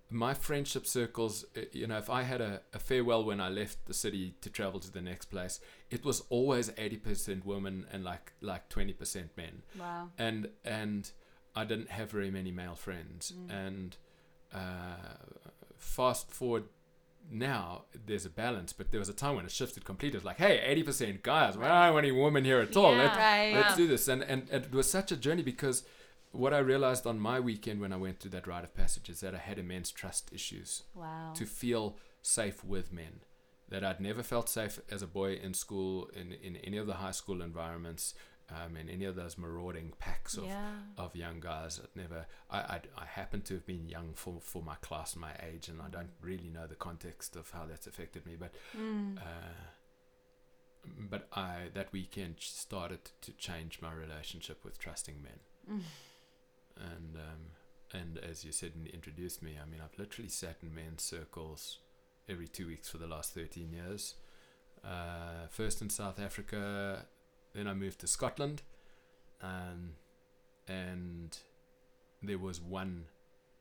[0.10, 3.86] my friendship circles, uh, you know, if I had a, a farewell when I left
[3.88, 5.60] the city to travel to the next place,
[5.90, 10.10] it was always 80% women and like like 20% men, Wow.
[10.18, 11.12] and and
[11.62, 13.96] I didn't have very many male friends, and
[14.54, 15.17] uh,
[15.78, 16.65] fast forward
[17.30, 20.15] now there's a balance but there was a time when it shifted completely.
[20.17, 21.58] It was like hey 80% guys.
[21.58, 22.93] Well, I don't want any women here at all?
[22.96, 23.04] Yeah.
[23.04, 23.52] Let's- Right.
[23.54, 24.08] let's do this.
[24.08, 25.84] And, and and it was such a journey because
[26.32, 29.22] what i realized on my weekend when i went through that rite of passage is
[29.22, 31.32] that i had immense trust issues Wow.
[31.39, 33.22] to feel safe with men
[33.70, 36.96] that i'd never felt safe as a boy in school in, in any of the
[36.96, 38.13] high school environments
[38.50, 40.72] um, in any of those marauding packs of, yeah.
[40.98, 44.62] of young guys I'd never I, I I happen to have been young for, for
[44.62, 48.26] my class my age and I don't really know the context of how that's affected
[48.26, 49.18] me but Mm.
[49.18, 49.22] uh,
[51.10, 55.40] but I that weekend started to change my relationship with trusting men.
[55.70, 55.82] Mm.
[56.78, 60.74] And um, and as you said and introduced me, I mean I've literally sat in
[60.74, 61.80] men's circles
[62.30, 64.16] every two weeks for the last thirteen years.
[64.84, 67.06] Uh, first in South Africa,
[67.54, 68.62] then I moved to Scotland,
[69.42, 69.94] um,
[70.68, 71.38] and
[72.22, 73.06] there was one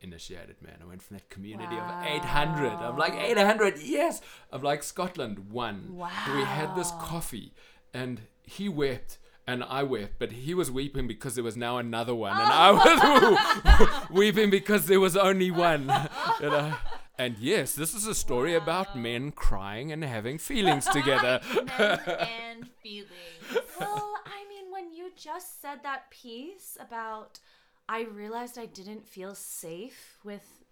[0.00, 0.78] initiated man.
[0.82, 2.72] I went from that community of 800.
[2.72, 4.20] I'm like 800, yes.
[4.52, 5.96] I'm like Scotland one.
[5.96, 6.10] Wow.
[6.34, 7.52] We had this coffee,
[7.94, 9.18] and he wept.
[9.48, 12.72] And I wept, but he was weeping because there was now another one, and I
[12.72, 15.82] was weeping because there was only one.
[16.40, 16.74] you know?
[17.16, 21.40] And yes, this is a story about men crying and having feelings together.
[21.78, 23.36] men and feelings
[23.78, 27.40] well, I mean, when you just said that piece about,
[27.88, 30.64] I realized I didn't feel safe with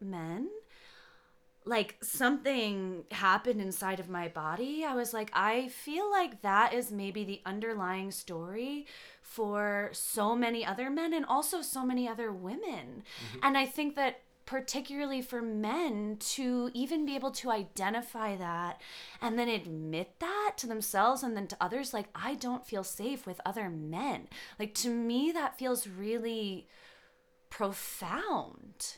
[0.00, 0.48] men.
[1.66, 4.84] like something happened inside of my body.
[4.84, 8.86] I was like, I feel like that is maybe the underlying story
[9.22, 13.02] for so many other men and also so many other women.
[13.02, 13.38] Mm-hmm.
[13.42, 18.80] And I think that particularly for men to even be able to identify that
[19.20, 23.26] and then admit that to themselves and then to others like I don't feel safe
[23.26, 24.28] with other men.
[24.58, 26.68] Like to me that feels really
[27.48, 28.96] profound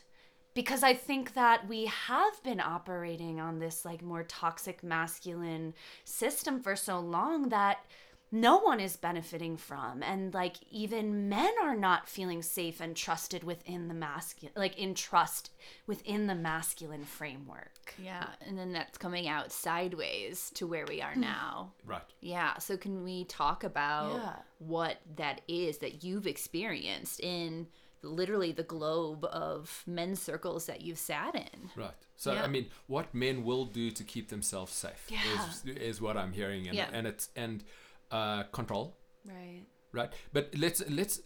[0.53, 6.61] because I think that we have been operating on this like more toxic masculine system
[6.61, 7.85] for so long that
[8.31, 13.43] no one is benefiting from and like even men are not feeling safe and trusted
[13.43, 15.51] within the masculine like in trust
[15.85, 21.13] within the masculine framework yeah and then that's coming out sideways to where we are
[21.13, 21.21] hmm.
[21.21, 24.35] now right yeah so can we talk about yeah.
[24.59, 27.67] what that is that you've experienced in
[28.03, 31.69] literally the globe of men's circles that you've sat in.
[31.75, 31.91] Right.
[32.15, 32.43] So yeah.
[32.43, 35.19] I mean, what men will do to keep themselves safe yeah.
[35.49, 36.89] is, is what I'm hearing, and yeah.
[36.93, 37.63] and it's and
[38.11, 38.97] uh, control.
[39.25, 39.63] Right.
[39.91, 40.11] Right.
[40.33, 41.21] But let's let's.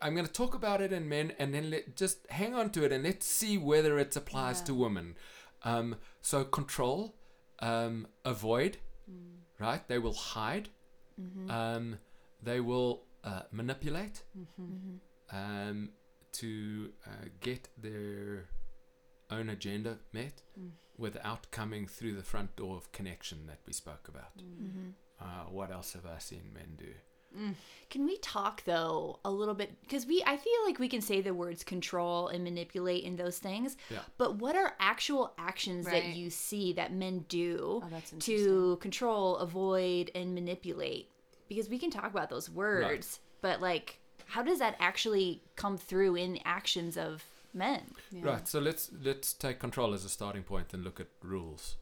[0.00, 2.84] I'm going to talk about it in men, and then let just hang on to
[2.84, 5.16] it, and let's see whether it applies to women.
[5.64, 7.14] Um, so control,
[7.60, 8.78] um, avoid.
[9.10, 9.38] Mm.
[9.58, 9.86] Right.
[9.88, 10.68] They will hide.
[11.20, 11.50] Mm-hmm.
[11.50, 11.98] Um,
[12.42, 14.22] they will uh, manipulate.
[14.38, 14.62] Mm-hmm.
[14.62, 14.96] mm-hmm.
[15.34, 15.88] Um,
[16.32, 18.48] to uh, get their
[19.30, 20.70] own agenda met mm.
[20.96, 24.36] without coming through the front door of connection that we spoke about.
[24.38, 24.90] Mm-hmm.
[25.22, 26.92] Uh, what else have I seen men do?
[27.38, 27.54] Mm.
[27.90, 31.20] Can we talk though a little bit because we I feel like we can say
[31.20, 33.76] the words control and manipulate and those things.
[33.90, 34.00] Yeah.
[34.18, 36.02] But what are actual actions right.
[36.02, 41.08] that you see that men do oh, to control, avoid and manipulate?
[41.48, 43.40] Because we can talk about those words, right.
[43.40, 47.82] but like how does that actually come through in the actions of men?
[48.10, 48.24] Yeah.
[48.24, 48.48] Right.
[48.48, 51.76] So let's let's take control as a starting point and look at rules,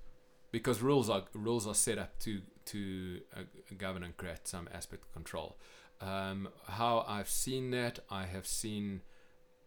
[0.50, 3.42] because rules are rules are set up to to uh,
[3.78, 5.56] govern and create some aspect of control.
[6.00, 9.02] Um, how I've seen that, I have seen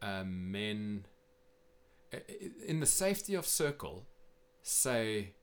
[0.01, 1.05] um, men
[2.67, 4.05] in the safety of circle
[4.61, 5.33] say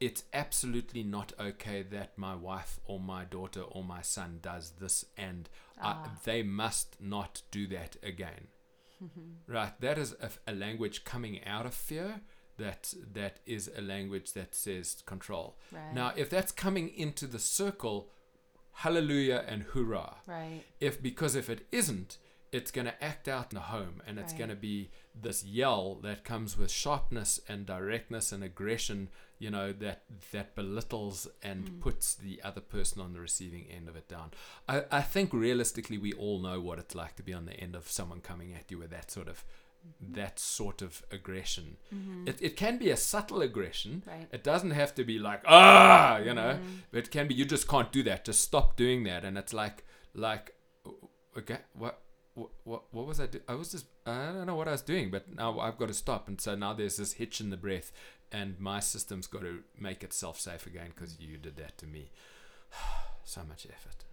[0.00, 5.04] it's absolutely not okay that my wife or my daughter or my son does this
[5.16, 5.48] and
[5.80, 6.04] ah.
[6.04, 8.48] I, they must not do that again
[9.46, 12.20] right that is a, a, language coming out of fear
[12.60, 15.94] that that is a language that says control right.
[15.94, 18.08] now if that's coming into the circle
[18.72, 22.18] hallelujah and hoorah right if because if it isn't
[22.52, 24.38] it's going to act out in the home and it's right.
[24.38, 29.72] going to be this yell that comes with sharpness and directness and aggression you know
[29.72, 31.80] that that belittles and mm.
[31.80, 34.30] puts the other person on the receiving end of it down
[34.68, 37.74] I, I think realistically we all know what it's like to be on the end
[37.74, 39.44] of someone coming at you with that sort of.
[40.00, 42.26] That sort of aggression mm-hmm.
[42.26, 44.26] it, it can be a subtle aggression right.
[44.32, 46.76] it doesn't have to be like ah you know mm-hmm.
[46.90, 49.52] but it can be you just can't do that just stop doing that and it's
[49.52, 50.54] like like
[51.36, 52.00] okay what
[52.64, 53.44] what, what, was I doing?
[53.48, 55.94] I was just I don't know what I was doing, but now I've got to
[55.94, 57.92] stop, and so now there's this hitch in the breath,
[58.30, 62.10] and my system's got to make itself safe again because you did that to me.
[63.24, 64.04] so much effort,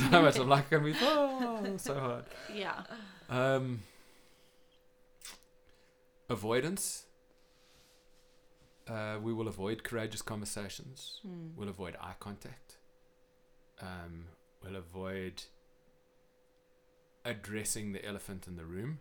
[0.10, 0.38] so much.
[0.38, 2.24] I'm like, gonna be oh, so hard.
[2.52, 2.82] Yeah.
[3.28, 3.82] Um.
[6.28, 7.04] Avoidance.
[8.86, 11.20] Uh, we will avoid courageous conversations.
[11.26, 11.50] Mm.
[11.56, 12.78] We'll avoid eye contact.
[13.80, 14.26] Um,
[14.62, 15.42] we'll avoid
[17.24, 19.00] addressing the elephant in the room.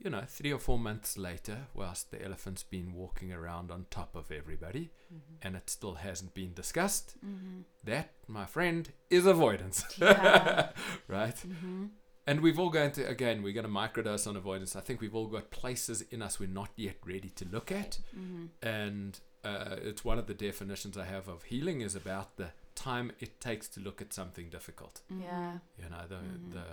[0.00, 4.14] You know, three or four months later, whilst the elephant's been walking around on top
[4.14, 5.34] of everybody mm-hmm.
[5.42, 7.62] and it still hasn't been discussed, mm-hmm.
[7.82, 9.84] that, my friend, is avoidance.
[9.98, 10.68] Yeah.
[11.08, 11.34] right?
[11.34, 11.86] Mm-hmm.
[12.28, 14.76] And we've all going to, again, we're going to microdose on avoidance.
[14.76, 18.00] I think we've all got places in us we're not yet ready to look at.
[18.14, 18.46] Mm-hmm.
[18.62, 23.12] And uh, it's one of the definitions I have of healing is about the time
[23.18, 25.00] it takes to look at something difficult.
[25.08, 25.52] Yeah.
[25.78, 26.50] You know, the, mm-hmm.
[26.52, 26.64] the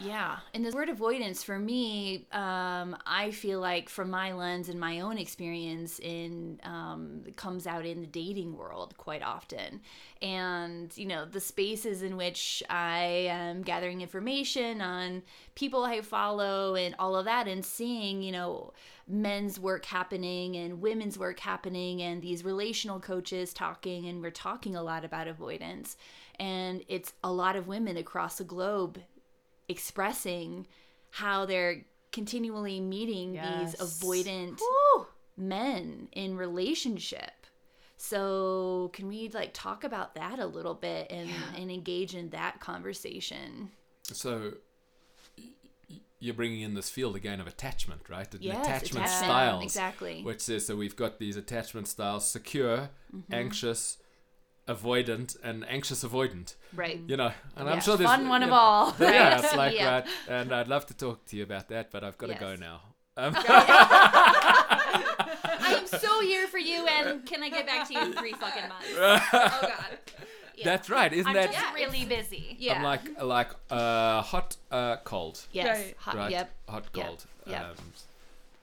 [0.00, 0.38] yeah.
[0.54, 5.00] And the word avoidance for me, um, I feel like from my lens and my
[5.00, 9.80] own experience in um, comes out in the dating world quite often.
[10.22, 15.22] And, you know, the spaces in which I am gathering information on
[15.54, 18.72] people I follow and all of that and seeing, you know,
[19.06, 24.76] men's work happening and women's work happening and these relational coaches talking and we're talking
[24.76, 25.96] a lot about avoidance
[26.38, 29.00] and it's a lot of women across the globe
[29.70, 30.66] expressing
[31.10, 33.72] how they're continually meeting yes.
[33.72, 35.06] these avoidant Woo!
[35.36, 37.30] men in relationship.
[37.96, 41.34] So can we like talk about that a little bit and, yeah.
[41.56, 43.70] and engage in that conversation?
[44.04, 44.54] So
[46.18, 48.32] you're bringing in this field again of attachment, right?
[48.34, 50.22] An Yes, attachment attachment, styles, exactly.
[50.22, 53.34] Which says so we've got these attachment styles: secure, Mm-hmm.
[53.34, 53.98] anxious,
[54.74, 56.54] avoidant, and anxious avoidant.
[56.74, 57.00] Right.
[57.06, 58.94] You know, and I'm sure there's Fun one you of know, all.
[59.00, 60.00] Yeah, it's like Yeah.
[60.00, 62.56] that, and I'd love to talk to you about that, but I've got to go
[62.56, 62.80] now.
[63.16, 68.12] Um, I am so here for you, and can I get back to you in
[68.12, 68.86] three fucking months?
[68.96, 69.98] Oh God.
[70.56, 70.64] Yeah.
[70.64, 71.52] That's right, isn't I'm that?
[71.52, 72.56] just Yeah, really busy.
[72.58, 72.74] Yeah.
[72.76, 75.40] I'm like like uh, hot, uh, cold.
[75.52, 75.66] yes.
[75.78, 75.94] Right.
[75.98, 76.30] Hot, Right.
[76.30, 76.50] Yep.
[76.68, 77.24] Hot, cold.
[77.46, 77.60] Yep.
[77.62, 77.74] Um,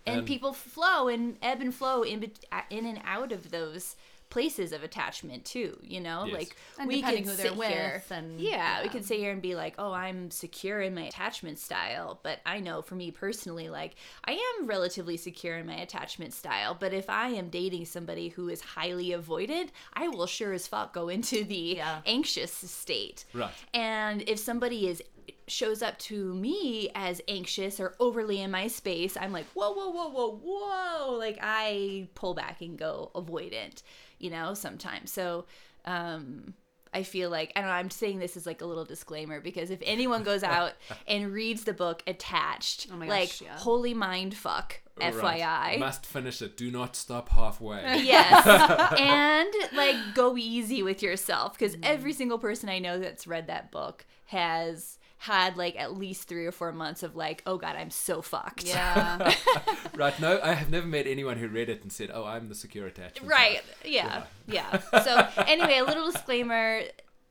[0.05, 3.95] and, And- people flow and ebb and flow in bet- in and out of those
[4.29, 6.33] places of attachment too you know Yes.
[6.33, 9.17] like And we depending could who they're sit with here and- yeah, we can sit
[9.19, 12.95] here and be like oh i'm secure in my attachment style but i know for
[12.95, 17.49] me personally like i am relatively secure in my attachment style but if i am
[17.49, 22.01] dating somebody who is highly avoidant i will sure as fuck go into the Yeah.
[22.05, 23.51] anxious state Right.
[23.73, 25.01] and if somebody is
[25.49, 29.89] shows up to me as anxious or overly in my space, I'm like, whoa, whoa,
[29.91, 31.13] whoa, whoa, whoa.
[31.13, 33.81] Like I pull back and go avoidant,
[34.19, 35.11] you know, sometimes.
[35.11, 35.45] So
[35.85, 36.53] um
[36.93, 39.69] I feel like I don't know, I'm saying this as like a little disclaimer because
[39.71, 40.73] if anyone goes out
[41.07, 43.57] and reads the book attached, Oh my like yeah.
[43.57, 45.13] holy mind fuck, Right.
[45.13, 45.79] FYI.
[45.79, 46.57] Must finish it.
[46.57, 47.81] Do not stop halfway.
[48.03, 48.93] Yes.
[48.99, 51.81] and like go easy with yourself because Mm.
[51.83, 56.45] every single person I know that's read that book has had like at least three
[56.45, 58.63] or four months of like, oh god, I'm so fucked.
[58.65, 59.33] Yeah.
[59.95, 60.19] right.
[60.19, 62.87] No, I have never met anyone who read it and said, "Oh, I'm the secure
[62.87, 63.55] attachment." Right.
[63.55, 64.23] type." Yeah.
[64.47, 64.79] Yeah.
[65.03, 66.81] So anyway, a little disclaimer: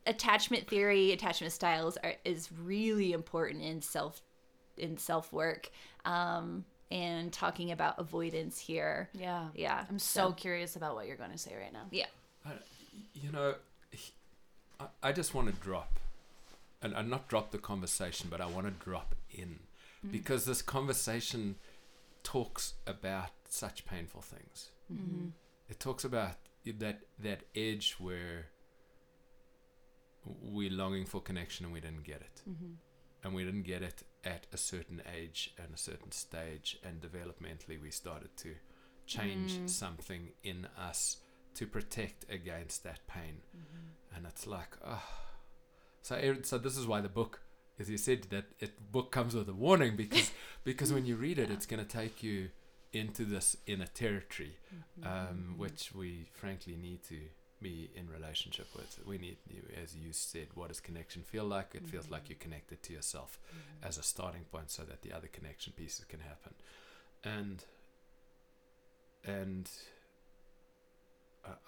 [0.06, 4.20] attachment theory, attachment styles are is really important in self
[4.76, 5.70] in self work.
[6.04, 9.08] Um, and talking about avoidance here.
[9.12, 9.48] yeah.
[9.54, 9.84] Yeah.
[9.90, 11.86] I'm so curious about what you're going to say right now.
[11.90, 12.06] yeah.
[13.12, 13.54] You know,
[14.78, 15.98] I, I just want to drop,
[16.86, 19.60] and, and not drop the conversation, but I want to drop in
[20.04, 20.12] Mm.
[20.12, 21.56] because this conversation
[22.22, 24.70] talks about such painful things.
[24.92, 25.28] Mm-hmm.
[25.70, 26.36] It talks about
[26.82, 28.46] that that edge where
[30.24, 32.42] we're longing for connection and we didn't get it.
[32.48, 32.72] Mm-hmm.
[33.24, 37.80] And we didn't get it at a certain age and a certain stage, and developmentally
[37.80, 38.50] we started to
[39.06, 39.70] change Mm.
[39.70, 41.18] something in us
[41.54, 43.36] to protect against that pain.
[43.56, 44.14] Mm-hmm.
[44.16, 45.08] And it's like, oh.
[46.06, 47.40] So, so this is why the book,
[47.80, 50.30] as you said, that it book comes with a warning because
[50.64, 52.50] because when you read it, it's going to take you
[52.92, 55.06] into this inner territory, Mm-hmm.
[55.12, 57.18] um, which we frankly need to
[57.60, 58.90] be in relationship with.
[59.04, 61.74] We need, you- as you said, what does connection feel like?
[61.74, 63.38] It feels like you're connected to yourself
[63.82, 66.54] as a starting point, so that the other connection pieces can happen,
[67.24, 67.64] and
[69.24, 69.68] and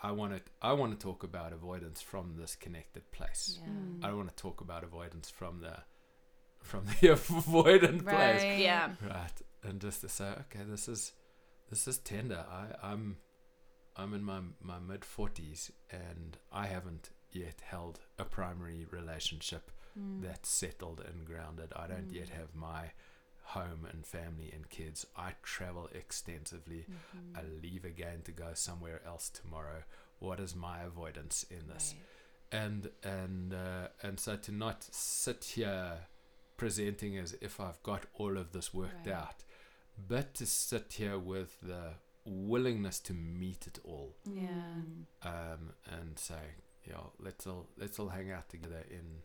[0.03, 3.59] I want to I want to talk about avoidance from this connected place.
[3.63, 3.69] Yeah.
[3.71, 4.05] Mm.
[4.05, 5.77] I don't want to talk about avoidance from the
[6.61, 8.43] from the avoidant place.
[8.43, 8.59] Right.
[8.59, 8.91] Yeah.
[9.07, 9.33] Right.
[9.63, 11.13] And just to say, okay, this is
[11.71, 12.45] this is tender.
[12.51, 13.19] I, I'm
[13.97, 20.23] I'm in my my mid forties and I haven't yet held a primary relationship Mm.
[20.23, 21.73] that's settled and grounded.
[21.75, 22.93] I don't yet have my
[23.57, 25.07] home and family and kids.
[25.17, 26.85] I travel extensively.
[26.91, 27.37] Mm-hmm.
[27.39, 29.83] I leave again to go somewhere else tomorrow.
[30.19, 31.95] What is my avoidance in this?
[31.95, 32.61] Right.
[32.63, 35.93] and and uh, and so to not sit here
[36.57, 39.15] presenting as if I've got all of this worked Right.
[39.15, 39.45] out,
[40.09, 41.95] but to sit here with the
[42.25, 44.83] willingness to meet it all, Yeah.
[45.23, 46.45] um, and say,
[46.85, 49.23] you know, let's all let's all hang out together in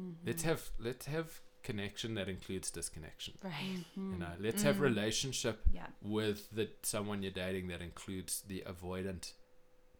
[0.00, 0.26] Mm-hmm.
[0.26, 3.34] let's have let's have connection that includes disconnection.
[3.42, 3.84] Right.
[3.96, 4.80] You know, let's have Mm.
[4.80, 5.88] relationship Yeah.
[6.02, 9.32] with the someone you're dating that includes the avoidant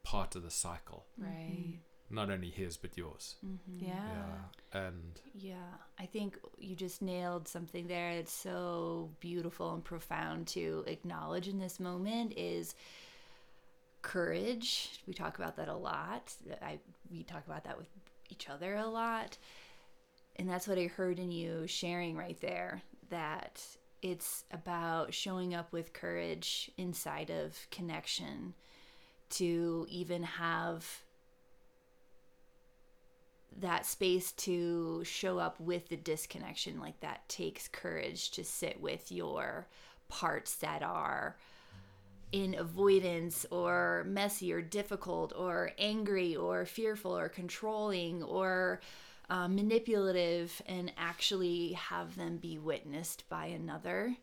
[0.04, 1.80] part of the cycle, Right.
[2.10, 3.36] not only his but yours.
[3.44, 3.78] Mm-hmm.
[3.86, 4.44] Yeah.
[4.72, 8.10] and Yeah, I think you just nailed something there.
[8.10, 12.74] It's so beautiful and profound to acknowledge in this moment is
[14.02, 15.00] courage.
[15.06, 16.34] We talk about that a lot.
[16.62, 16.78] I
[17.10, 17.88] we talk about that with
[18.28, 19.38] each other a lot.
[20.36, 23.62] And that's what I heard in you sharing right there that
[24.02, 28.54] it's about showing up with courage inside of connection
[29.30, 31.02] to even have
[33.60, 39.12] that space to show up with the disconnection like that takes courage to sit with
[39.12, 39.66] your
[40.08, 41.36] parts that are
[42.32, 48.80] in avoidance or messy or difficult or angry or fearful or controlling or
[49.30, 54.16] uh, manipulative and actually have them be witnessed by another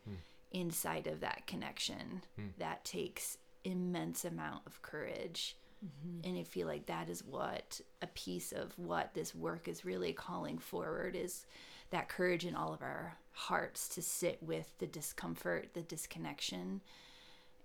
[0.52, 2.22] inside of that connection
[2.58, 6.30] that takes immense amount of courage Mm-hmm.
[6.30, 10.14] And I feel like that is what a piece of what this work is really
[10.14, 11.46] calling forward is
[11.90, 16.82] that courage in all of our hearts to sit with the discomfort, the disconnection,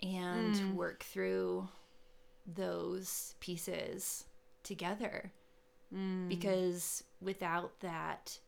[0.03, 0.75] and mm.
[0.75, 1.69] work through
[2.47, 4.25] those pieces
[4.63, 5.33] together.
[5.95, 6.29] Mm.
[6.29, 8.39] Because without that,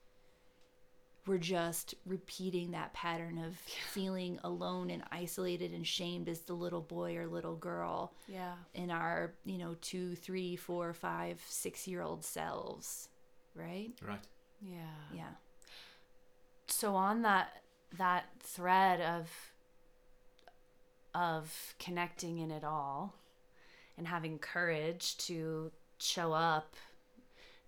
[1.27, 3.57] we're just repeating that pattern of
[3.93, 8.15] feeling alone and isolated and shamed as the little boy or little girl.
[8.27, 8.55] Yeah.
[8.75, 13.09] In our, you know, two, three, four, five, six year old selves.
[13.55, 13.93] Right?
[14.07, 14.25] Right.
[14.61, 15.15] Yeah.
[15.15, 15.31] Yeah.
[16.67, 17.63] So on that
[17.97, 19.31] that thread of
[21.15, 23.15] of connecting in it all
[23.97, 26.77] and having courage to show up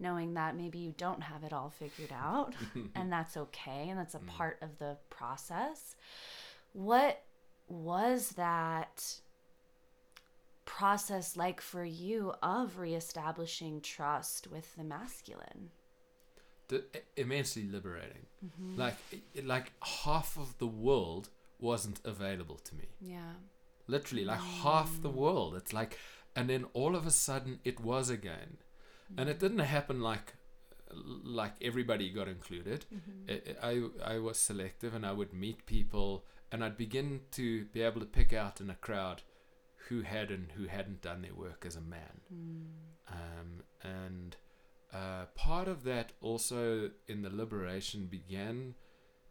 [0.01, 2.55] knowing that maybe you don't have it all figured out
[2.95, 4.27] and that's okay and that's a mm.
[4.27, 5.95] part of the process.
[6.73, 7.23] What
[7.69, 9.21] was that
[10.65, 15.71] process like for you of reestablishing trust with the masculine?
[16.69, 16.85] The,
[17.17, 18.27] immensely liberating.
[18.45, 18.79] Mm-hmm.
[18.79, 18.95] Like
[19.45, 19.73] like
[20.05, 21.29] half of the world
[21.59, 22.87] wasn't available to me.
[23.01, 23.35] Yeah.
[23.87, 24.63] Literally like mm.
[24.63, 25.57] half the world.
[25.57, 25.99] It's like
[26.37, 28.59] and then all of a sudden it was again
[29.19, 30.35] and it didn't happen like
[30.93, 32.87] like everybody got included.
[32.93, 33.31] Mm-hmm.
[33.31, 37.83] It, I I was selective, and I would meet people, and I'd begin to be
[37.83, 39.23] able to pick out in a crowd
[39.89, 42.21] who had and who hadn't done their work as a man.
[42.33, 42.67] Mm.
[43.09, 44.37] Um, and
[44.93, 48.75] uh, part of that also in the liberation began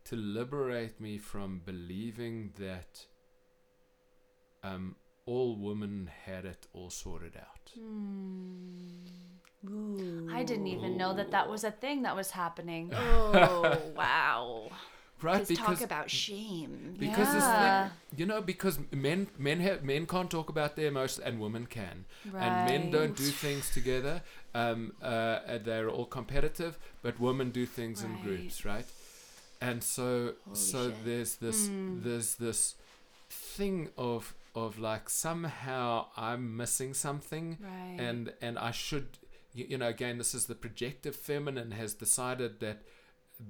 [0.05, 3.05] to liberate me from believing that
[4.63, 4.95] um,
[5.29, 7.65] all women had it all sorted out.
[7.79, 9.69] Mm.
[9.69, 10.27] Ooh.
[10.31, 12.91] I didn't even know that that was a thing that was happening.
[13.31, 14.69] Oh, wow.
[15.21, 16.95] Right, because talk about shame.
[16.97, 17.89] Because yeah.
[18.15, 22.05] you know, because men men have men can't talk about their emotions and women can,
[22.31, 22.41] right.
[22.41, 24.21] and men don't do things together.
[24.55, 28.11] Um, uh, they're all competitive, but women do things right.
[28.11, 28.85] in groups, right?
[29.59, 31.05] And so, Holy so shit.
[31.05, 32.01] there's this mm.
[32.01, 32.75] there's this
[33.29, 37.97] thing of of like somehow I'm missing something, right.
[37.99, 39.17] and and I should
[39.53, 42.81] you, you know, again, this is the projective feminine has decided that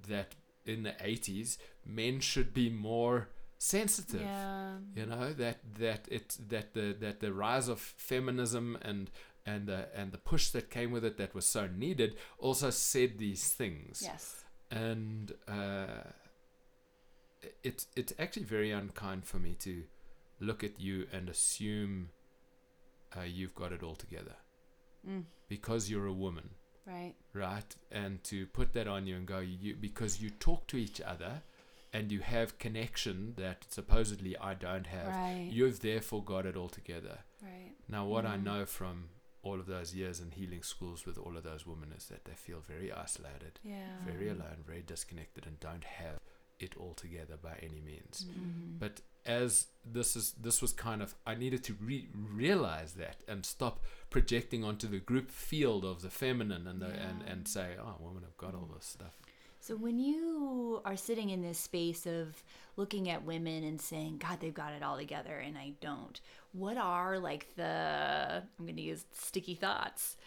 [0.08, 0.36] that
[0.66, 4.76] in the 80s men should be more sensitive yeah.
[4.96, 9.12] you know that that it that the that the rise of feminism and
[9.46, 13.18] and the and the push that came with it that was so needed also said
[13.18, 16.04] these things yes and uh
[17.64, 19.84] it's it's actually very unkind for me to
[20.40, 22.10] look at you and assume
[23.18, 24.36] uh, you've got it all together
[25.08, 26.52] mm because you're a woman.
[26.86, 27.16] Right.
[27.34, 27.76] Right?
[27.92, 31.42] And to put that on you and go, you because you talk to each other
[31.92, 35.50] and you have connection that supposedly I don't have, right.
[35.52, 37.20] you've therefore got it all together.
[37.42, 37.74] Right.
[37.88, 38.32] Now, what mm.
[38.32, 39.10] I know from
[39.42, 42.34] all of those years in healing schools with all of those women is that they
[42.34, 43.98] feel very isolated, yeah.
[44.06, 46.20] very alone, very disconnected, and don't have
[46.60, 48.26] it all together by any means.
[48.30, 48.78] Mm-hmm.
[48.78, 53.46] But as this is this was kind of I needed to re- realize that and
[53.46, 57.10] stop projecting onto the group field of the feminine and the, yeah.
[57.10, 59.18] and and say oh women have got all this stuff.
[59.62, 62.44] So when you are sitting in this space of
[62.78, 66.20] looking at women and saying god they've got it all together and I don't.
[66.52, 70.18] What are like the I'm going to use sticky thoughts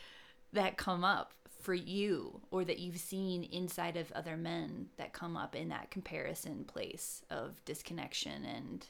[0.53, 1.33] that come up
[1.63, 5.91] for you or that you've seen inside of other men that come up in that
[5.91, 8.87] comparison place of disconnection and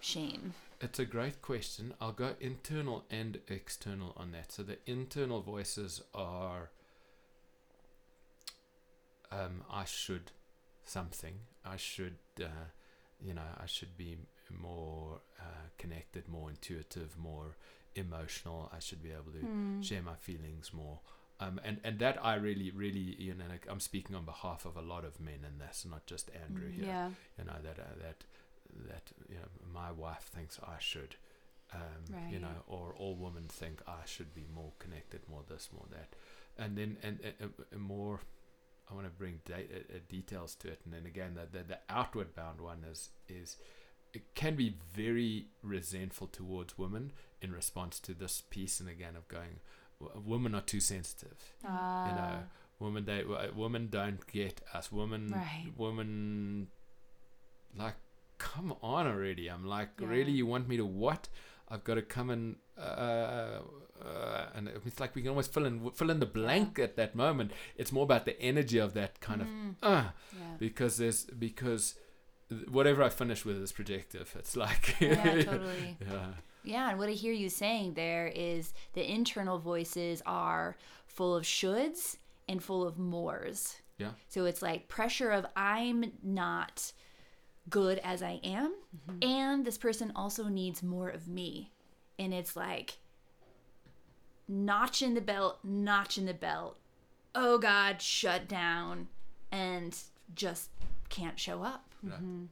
[0.00, 0.54] shame?
[0.80, 1.94] It's a great question.
[2.00, 4.52] I'll go internal and external on that.
[4.52, 6.70] So the internal voices are
[9.30, 10.32] um, I should
[10.84, 11.34] something.
[11.64, 12.68] I should, uh,
[13.24, 14.16] you know, I should be
[14.50, 17.56] more uh, connected, more intuitive, more
[17.94, 18.70] emotional.
[18.74, 19.84] I should be able to mm.
[19.84, 21.00] share my feelings more.
[21.42, 24.82] Um, and and that I really really you know I'm speaking on behalf of a
[24.82, 27.08] lot of men and that's not just Andrew mm, here yeah.
[27.38, 28.24] you know that uh, that
[28.88, 31.16] that you know my wife thinks I should
[31.74, 31.80] um,
[32.12, 32.32] right.
[32.32, 36.14] you know or all women think I should be more connected more this more that
[36.62, 38.20] and then and, and, and more
[38.90, 41.64] I want to bring de- uh, uh, details to it and then again the, the
[41.64, 43.56] the outward bound one is is
[44.12, 49.26] it can be very resentful towards women in response to this piece and again of
[49.28, 49.60] going
[50.24, 51.54] women are too sensitive.
[51.62, 52.42] You know, ah.
[52.78, 53.24] women they
[53.54, 54.90] women don't get us.
[54.92, 55.72] Women, right.
[55.76, 56.68] women,
[57.76, 57.94] like,
[58.38, 59.48] come on already.
[59.48, 60.06] I'm like, yeah.
[60.08, 61.28] really, you want me to what?
[61.68, 63.60] I've got to come and uh,
[64.04, 67.14] uh, and it's like we can almost fill in fill in the blank at that
[67.14, 67.52] moment.
[67.76, 69.70] It's more about the energy of that kind mm.
[69.70, 70.04] of uh,
[70.38, 70.44] yeah.
[70.58, 71.94] because there's because
[72.68, 74.34] whatever I finish with is projective.
[74.38, 75.96] It's like yeah, totally.
[76.10, 76.32] yeah.
[76.64, 81.44] Yeah, and what I hear you saying there is the internal voices are full of
[81.44, 82.16] shoulds
[82.48, 83.76] and full of mores.
[83.98, 84.10] Yeah.
[84.28, 86.92] So it's like pressure of I'm not
[87.68, 88.74] good as I am,
[89.08, 89.28] mm-hmm.
[89.28, 91.70] and this person also needs more of me.
[92.18, 92.98] And it's like
[94.48, 96.78] notch in the belt, notch in the belt.
[97.34, 99.08] Oh God, shut down,
[99.50, 99.96] and
[100.34, 100.70] just
[101.08, 101.88] can't show up.
[102.02, 102.14] Right.
[102.14, 102.44] I mm-hmm.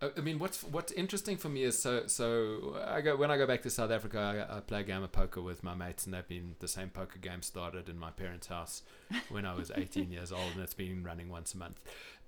[0.00, 3.46] I mean, what's what's interesting for me is so so I go when I go
[3.46, 6.14] back to South Africa, I, I play a game of poker with my mates, and
[6.14, 8.82] they've been the same poker game started in my parents' house
[9.30, 11.80] when I was 18 years old, and it's been running once a month.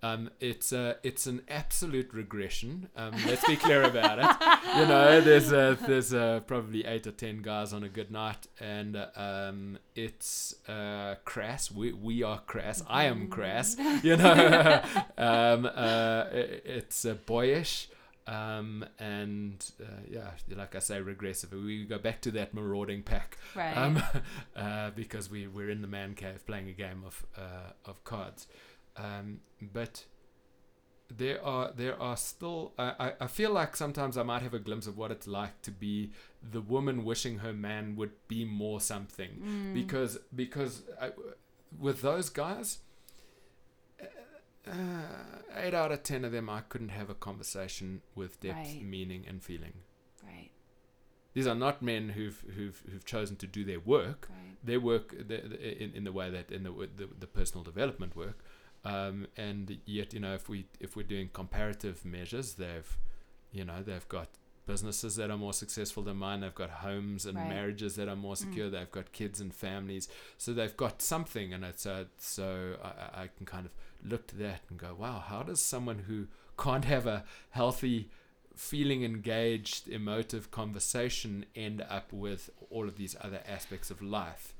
[0.02, 2.88] Um, it's uh, it's an absolute regression.
[2.96, 4.78] Um, let's be clear about it.
[4.78, 8.46] You know, there's uh, there's uh, probably eight or ten guys on a good night,
[8.58, 11.70] and um, it's uh, crass.
[11.70, 12.82] We we are crass.
[12.88, 13.76] I am crass.
[14.02, 14.82] You know,
[15.18, 17.88] um, uh, it, it's boyish.
[18.30, 21.52] Um, and uh, yeah, like I say, regressive.
[21.52, 23.76] We go back to that marauding pack, Right.
[23.76, 24.00] um,
[24.56, 28.46] uh, because we we're in the man cave playing a game of uh, of cards.
[28.96, 30.04] Um, but
[31.12, 34.86] there are there are still I, I feel like sometimes I might have a glimpse
[34.86, 39.72] of what it's like to be the woman wishing her man would be more something
[39.74, 41.10] because because I,
[41.76, 42.78] with those guys
[44.70, 48.82] uh, eight out of ten of them I couldn't have a conversation with depth Right.
[48.84, 49.72] meaning and feeling
[50.24, 50.50] right.
[51.34, 54.56] these are not men who've who've who've chosen to do their work Right.
[54.64, 58.14] their work the, the, in, in the way that in the, the the personal development
[58.16, 58.38] work
[58.84, 62.96] um, and yet you know if we if we're doing comparative measures they've
[63.52, 64.28] you know they've got
[64.74, 66.40] businesses that are more successful than mine.
[66.40, 67.48] They've got homes and Right.
[67.48, 68.68] marriages that are more secure.
[68.70, 70.08] They've got kids and families.
[70.38, 73.72] So they've got something and it's uh, so I- I can kind of
[74.10, 78.08] look to that and go wow how does someone who can't have a healthy
[78.56, 84.54] feeling engaged emotive conversation end up with all of these other aspects of life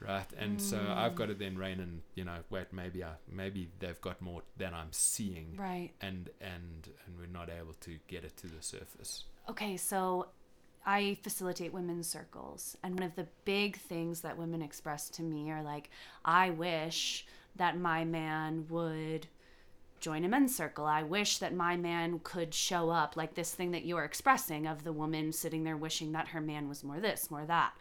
[0.00, 0.96] right and so mm.
[0.96, 4.42] i've got to then rein in you know wait maybe i maybe they've got more
[4.56, 5.90] than i'm seeing Right.
[6.00, 10.26] and and and we're not able to get it to the surface Okay, so
[10.84, 15.50] I facilitate women's circles, and one of the big things that women express to me
[15.50, 15.90] are like,
[16.24, 17.26] I wish
[17.56, 19.28] that my man would
[20.00, 20.84] join a men's circle.
[20.84, 24.84] I wish that my man could show up like this thing that you're expressing of
[24.84, 27.72] the woman sitting there wishing that her man was more this, more that.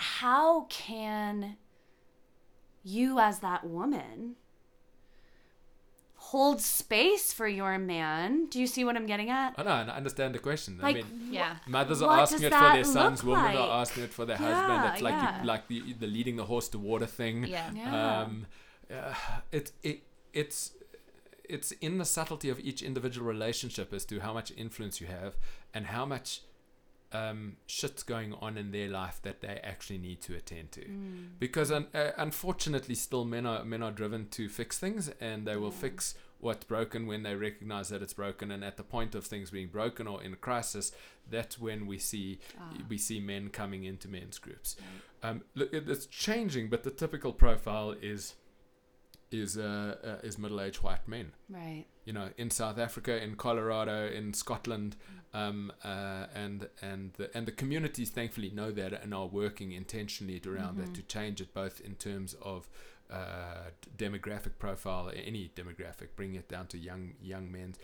[0.00, 1.56] How can
[2.82, 4.36] you, as that woman,
[6.14, 8.46] hold space for your man?
[8.46, 9.54] Do you see what I'm getting at?
[9.58, 11.56] i know and i understand the question i mean Yeah.
[11.66, 13.68] mothers are asking it for their sons look women like?
[13.68, 15.40] are asking it for their Yeah, husband it's like yeah.
[15.40, 17.70] you, like the, the leading the horse to water thing Yeah.
[17.74, 18.20] Yeah.
[18.22, 18.46] um
[18.90, 19.14] uh,
[19.52, 20.72] it, it it's
[21.48, 25.36] it's in the subtlety of each individual relationship as to how much influence you have
[25.74, 26.42] and how much
[27.12, 30.84] um, shit's going on in their life that they actually need to attend to.
[31.38, 35.56] Because un- uh, unfortunately, still men are men are driven to fix things, and they
[35.56, 38.50] will fix what's broken when they recognize that it's broken.
[38.50, 40.92] And at the point of things being broken or in a crisis,
[41.28, 42.38] that's when we see
[42.88, 44.76] we see men coming into men's groups.
[45.22, 48.34] Um, look, it- it's changing, but the typical profile is
[49.30, 51.86] is uh, uh, is middle aged white men Right.
[52.10, 54.96] You know, in South Africa, in Colorado, in Scotland,
[55.32, 60.42] um, uh, and and the, and the communities thankfully know that and are working intentionally
[60.44, 62.68] around that to change it, both in terms of
[63.12, 67.74] uh, demographic profile, any demographic, bring it down to young young men.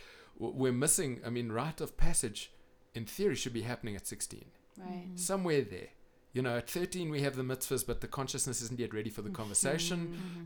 [0.61, 1.20] We're missing.
[1.24, 2.51] I mean, rite of passage,
[2.97, 4.47] in theory, should be happening at sixteen,
[4.77, 5.11] Right.
[5.14, 5.91] somewhere there.
[6.37, 9.22] You know, at 13 we have the mitzvahs, but the consciousness isn't yet ready for
[9.22, 10.01] the conversation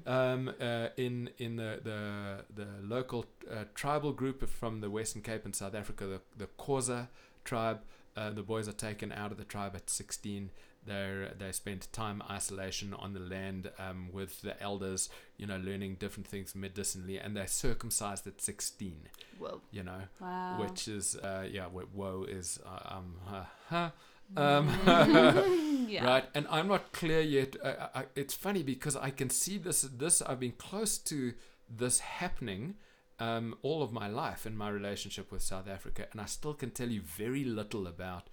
[0.06, 5.44] um, uh, in in the the, the local uh, tribal group from the Western Cape
[5.44, 7.08] in South Africa, the the Xhosa
[7.44, 7.80] tribe.
[8.16, 10.50] Uh, the boys are taken out of the tribe at 16.
[10.86, 15.96] They they spend time isolation on the land um, with the elders, you know, learning
[15.98, 19.08] different things medicinally, and they're circumcised at 16.
[19.40, 19.60] Whoa.
[19.72, 20.56] You know, Wow.
[20.60, 23.90] which is uh, yeah, wh- woe is uh, um, huh, huh,
[24.36, 24.68] um,
[25.90, 26.04] Yeah.
[26.04, 29.82] right and i'm not clear yet I, I, it's funny because i can see this
[29.82, 31.32] this i've been close to
[31.68, 32.76] this happening
[33.18, 36.70] um, all of my life in my relationship with south africa and i still can
[36.70, 38.28] tell you very little about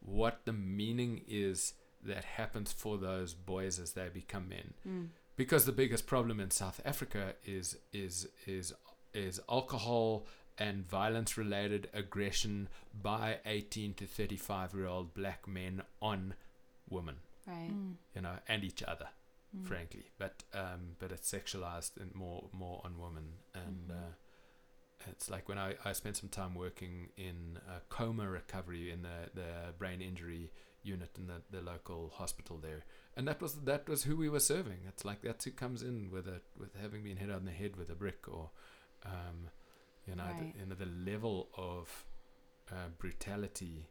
[0.00, 4.74] what the meaning is that happens for those boys as they become men
[5.36, 8.72] because the biggest problem in south africa is is is
[9.14, 10.26] is alcohol
[10.58, 12.68] and violence related aggression
[13.02, 16.34] by 18 to 35 year old black men on
[16.88, 17.16] women.
[17.46, 17.70] Right.
[18.12, 19.06] you know and each other
[19.62, 20.10] frankly.
[20.18, 23.24] But um but it's sexualized and more more on women.
[23.54, 24.12] And uh
[25.10, 29.30] it's like when I, I spent some time working in uh, coma recovery in the,
[29.34, 30.50] the brain injury
[30.82, 32.84] unit in the, the local hospital there.
[33.16, 34.78] And that was that was who we were serving.
[34.88, 37.76] It's like that's who comes in with a with having been hit on the head
[37.76, 38.50] with a brick or
[39.04, 39.48] um,
[40.06, 40.52] you know Right.
[40.54, 42.04] the, you know the level of
[42.70, 43.88] uh, brutality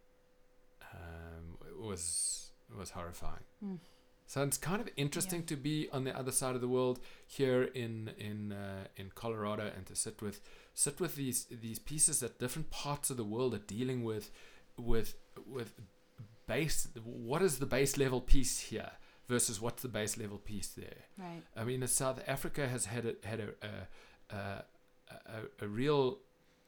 [0.94, 3.80] um, was was horrifying Mm.
[4.26, 7.64] so it's kind of interesting to be on the other side of the world here
[7.64, 10.42] in in uh, in Colorado and to sit with
[10.74, 14.32] sit with these these pieces that different parts of the world are dealing with
[14.78, 15.16] with
[15.48, 15.74] with
[16.48, 18.92] base what is the base level piece here
[19.28, 21.42] versus what's the base level piece there Right.
[21.56, 24.64] I mean, South Africa has had a, had a, a, a,
[25.10, 26.20] a, a real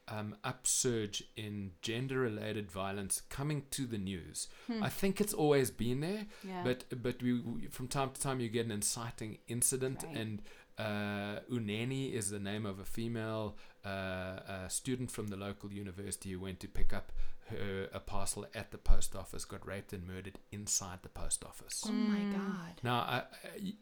[0.09, 4.47] um, upsurge in gender-related violence coming to the news.
[4.67, 4.81] Hmm.
[4.81, 6.63] I think it's always been there, Yeah.
[6.63, 10.17] but but we, we from time to time you get an inciting incident, Right.
[10.17, 10.41] and
[10.77, 16.31] uh, Uyinene is the name of a female uh, uh, student from the local university
[16.31, 17.11] who went to pick up
[17.49, 21.83] her a parcel at the post office, got raped and murdered inside the post office.
[21.87, 22.31] Oh my Mm.
[22.31, 22.81] god.
[22.83, 23.23] Now, I,
[23.55, 23.73] I-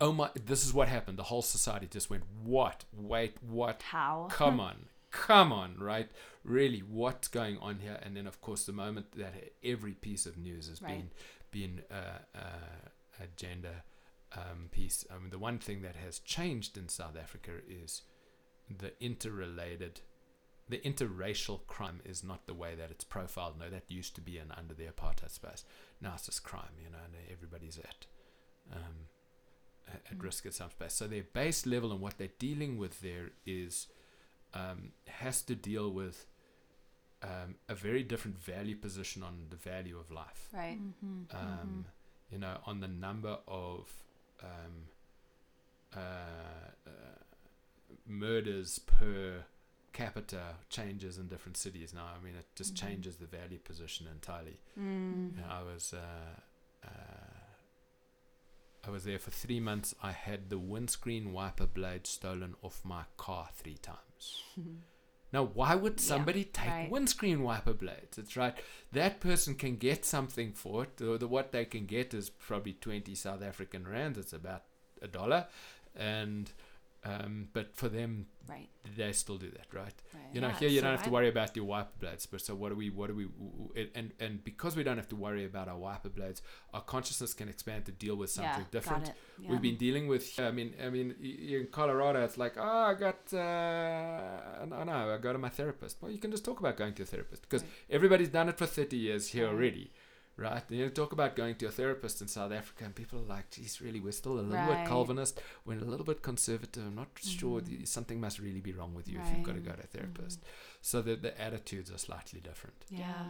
[0.00, 1.18] oh my, this is what happened.
[1.18, 2.84] The whole society just went, what?
[2.92, 3.82] Wait, what?
[3.82, 4.28] How?
[4.30, 6.10] Come on, come on, right?
[6.44, 7.98] Really, what's going on here?
[8.02, 9.34] And then, of course, the moment that
[9.64, 10.98] every piece of news has Right.
[10.98, 11.10] been
[11.50, 13.82] been uh, uh, a gender
[14.34, 15.04] um, piece.
[15.14, 18.02] I mean, the one thing that has changed in South Africa is
[18.70, 20.00] the interrelated.
[20.72, 23.58] The interracial crime is not the way that it's profiled.
[23.58, 25.62] No, that used to be an under the apartheid space.
[26.00, 28.00] Now it's just crime, you know, and everybody's at
[28.76, 28.96] um,
[29.92, 30.22] at, at Mm.
[30.28, 30.94] risk at some space.
[30.94, 33.74] So their base level and what they're dealing with there is
[34.54, 34.80] um,
[35.22, 36.16] has to deal with
[37.22, 40.42] um, a very different value position on the value of life.
[40.52, 40.78] Right.
[40.80, 41.36] Mm-hmm.
[41.40, 41.86] Um,
[42.32, 43.80] You know, on the number of
[44.42, 44.74] um,
[45.94, 45.98] uh,
[46.86, 47.18] uh,
[48.06, 49.44] murders per
[49.92, 52.06] capita changes in different cities now.
[52.18, 52.78] I mean, it just Mhm.
[52.80, 54.58] changes the value position entirely.
[54.78, 55.36] Mm.
[55.36, 56.40] You know, I was uh,
[56.84, 56.88] uh,
[58.84, 59.94] I was there for three months.
[60.02, 64.42] I had the windscreen wiper blade stolen off my car three times.
[65.34, 66.90] Now, why would Yeah, somebody take right.
[66.90, 68.18] windscreen wiper blades?
[68.18, 68.54] It's right.
[68.92, 71.00] That person can get something for it.
[71.00, 74.18] Or the, what they can get is probably 20 South African rands.
[74.18, 74.64] It's about
[75.00, 75.46] a dollar.
[75.96, 76.52] And,
[77.04, 78.68] um, but for them, Right.
[78.96, 79.94] they still do that, right?
[80.14, 80.22] Right.
[80.34, 82.40] You know, Yeah, here you so don't have to worry about your wiper blades, but
[82.40, 84.96] so what do we, what do we, w- w- it- and and because we don't
[84.96, 86.42] have to worry about our wiper blades,
[86.74, 89.12] our consciousness can expand to deal with something yeah, different.
[89.38, 89.50] Yeah.
[89.50, 90.38] We've been dealing with.
[90.40, 95.18] I mean, I mean, in Colorado, it's like, oh, I got, uh, no, no, I
[95.18, 95.98] go to my therapist.
[96.00, 97.70] Well, you can just talk about going to a therapist because Right.
[97.90, 99.92] everybody's done it for thirty years here already,
[100.36, 100.62] right?
[100.68, 103.50] And you talk about going to a therapist in South Africa, and people are like,
[103.50, 104.82] geez, really, we're still a little Right.
[104.84, 106.84] bit Calvinist, we're a little bit conservative.
[106.86, 107.66] I'm not sure Mhm.
[107.66, 109.86] th- something must really be wrong with you if you've got to go to a
[109.86, 110.40] therapist.
[110.80, 112.76] So the the attitudes are slightly different.
[112.88, 113.28] Yeah.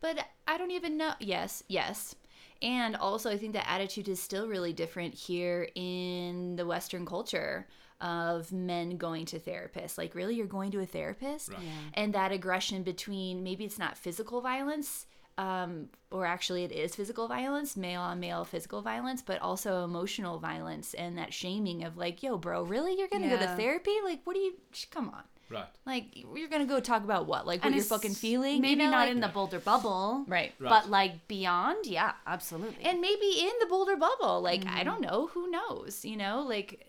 [0.00, 1.14] But I don't even know.
[1.20, 2.14] Yes, yes.
[2.60, 7.66] And also, I think the attitude is still really different here in the Western culture
[8.00, 9.96] of men going to therapists.
[9.98, 11.52] Like, really, you're going to a therapist?
[11.52, 11.62] Right.
[11.62, 11.70] Yeah.
[11.94, 15.06] And that aggression between maybe it's not physical violence,
[15.38, 20.38] um, or actually it is physical violence, male on male physical violence, but also emotional
[20.38, 22.96] violence and that shaming of like, yo, bro, really?
[22.98, 23.94] You're going to go to therapy?
[24.04, 24.54] Like, what do you,
[24.90, 25.22] come on.
[25.50, 25.66] Right.
[25.84, 26.04] Like,
[26.34, 27.46] you're going to go talk about what?
[27.46, 28.56] Like, what you're fucking feeling?
[28.56, 30.52] you Maybe know, not like- in the Boulder bubble, Right.
[30.58, 30.70] Right.
[30.70, 31.86] but like beyond.
[31.86, 32.82] Yeah, absolutely.
[32.84, 34.76] and maybe in the boulder bubble like Mm-hmm.
[34.78, 36.86] i don't know who knows you know like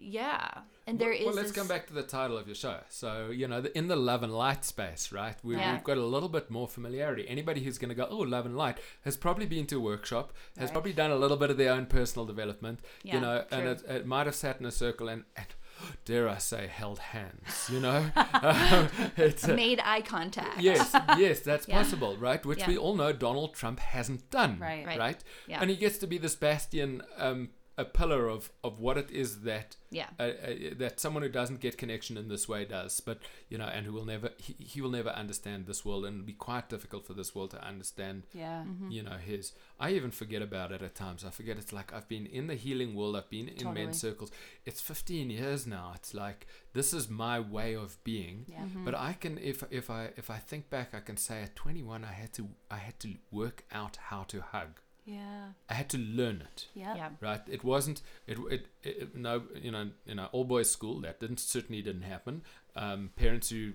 [0.00, 0.48] yeah
[0.88, 2.78] and there well, is well, let's this- come back to the title of your show.
[2.88, 5.36] So, you know, the, in the love and light space, right?
[5.44, 5.72] We, Yeah.
[5.74, 7.28] We've got a little bit more familiarity.
[7.28, 10.32] Anybody who's going to go, oh, love and light, has probably been to a workshop,
[10.56, 10.72] has Right.
[10.72, 13.82] probably done a little bit of their own personal development, Yeah, you know, and it,
[13.88, 15.46] it might have sat in a circle and, and
[16.04, 18.06] dare I say, held hands, you know?
[18.40, 21.78] Um, it's a- made eye contact yes, yes, that's Yeah.
[21.78, 22.44] possible, right?
[22.46, 22.68] Which Yeah.
[22.68, 24.86] we all know Donald Trump hasn't done, Right.
[24.86, 24.98] Right.
[24.98, 25.24] right?
[25.46, 25.60] Yeah.
[25.60, 29.42] And he gets to be this bastion, um, a pillar of, of what it is
[29.42, 33.18] that yeah uh, uh, that someone who doesn't get connection in this way does but
[33.48, 36.26] you know and who will never he, he will never understand this world and it'll
[36.26, 38.64] be quite difficult for this world to understand yeah.
[38.66, 38.90] Mm-hmm.
[38.90, 42.08] you know his i even forget about it at times i forget it's like i've
[42.08, 43.84] been in the healing world i've been in Totally.
[43.84, 44.30] men's circles
[44.66, 48.58] it's 15 years now it's like this is my way of being Yeah.
[48.64, 48.84] Mm-hmm.
[48.84, 52.04] but i can if if i if i think back i can say at 21
[52.04, 54.80] i had to i had to work out how to hug
[55.16, 55.46] Yeah.
[55.70, 56.94] i had to learn it Yeah.
[57.00, 59.34] yeah right it wasn't it, it, it no
[59.66, 62.42] you know you know all boys school that didn't certainly didn't happen
[62.76, 63.72] um, parents who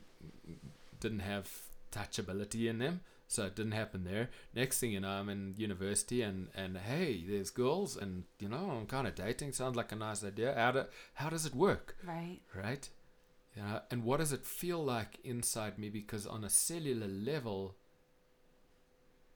[1.00, 1.50] didn't have
[1.92, 6.22] touchability in them so it didn't happen there next thing you know i'm in university
[6.22, 9.96] and and hey there's girls and you know i'm kind of dating sounds like a
[9.96, 10.84] nice idea how do,
[11.16, 12.40] how does it work Right.
[12.56, 12.90] right
[13.56, 15.90] You know, and what does it feel like inside me?
[15.90, 17.76] Because on a cellular level,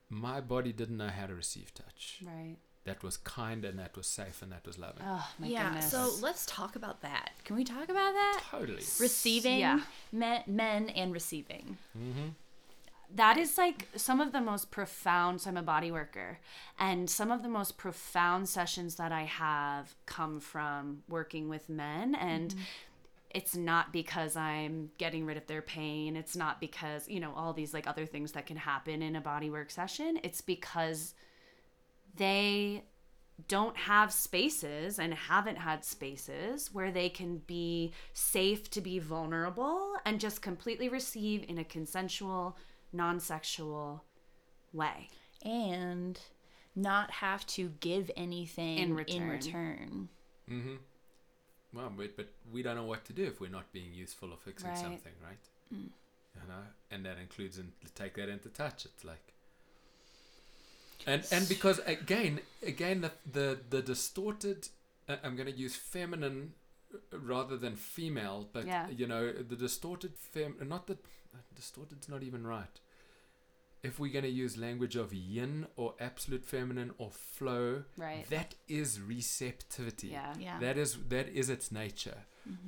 [0.10, 2.20] my body didn't know how to receive touch.
[2.26, 2.58] Right.
[2.86, 5.04] That was kind and that was safe and that was loving.
[5.06, 5.66] Oh my yeah.
[5.66, 5.92] goodness.
[5.92, 7.32] So let's talk about that.
[7.44, 8.42] Can we talk about that?
[8.50, 8.84] Totally.
[9.00, 9.82] Receiving Yeah.
[10.12, 11.78] men, men and receiving.
[11.98, 12.30] Mm-hmm.
[13.16, 16.40] that is like some of the most profound so i'm a body worker
[16.78, 22.14] and some of the most profound sessions that i have come from working with men
[22.16, 22.54] and
[23.32, 27.54] it's not because i'm getting rid of their pain it's not because you know all
[27.54, 31.14] these like other things that can happen in a body work session it's because
[32.16, 32.84] they
[33.48, 39.94] don't have spaces and haven't had spaces where they can be safe to be vulnerable
[40.06, 42.58] and just completely receive in a consensual,
[42.92, 44.04] non sexual
[44.74, 45.10] way.
[45.44, 46.20] and
[46.76, 49.30] not have to give anything In in return.
[49.30, 50.10] return.
[50.50, 50.76] Mm-hmm.
[51.74, 54.38] Well, but, but we don't know what to do if we're not being useful or
[54.38, 54.78] fixing Right.
[54.78, 55.38] something, right?
[55.72, 58.86] You know, and that includes and take that into touch.
[58.86, 59.34] It's like,
[61.06, 64.70] and and because again, again, the the the distorted.
[65.10, 66.54] uh, I'm going to use feminine
[66.94, 68.88] uh, rather than female, but Yeah.
[68.90, 70.56] you know, the distorted fem.
[70.62, 71.00] Not that
[71.56, 72.80] distorted's not even right.
[73.88, 78.26] If we're going to use language of yin or absolute feminine or flow, Right.
[78.30, 80.10] that is receptivity.
[80.10, 80.34] Yeah.
[80.40, 80.60] Yeah.
[80.60, 82.20] That is that is its nature,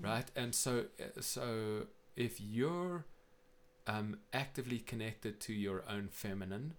[0.09, 0.28] right?
[0.36, 1.45] And so uh, so
[2.15, 3.05] if you're
[3.88, 6.74] um, actively connected to your own feminine,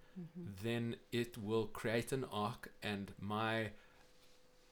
[0.63, 3.71] then it will create an arc, and my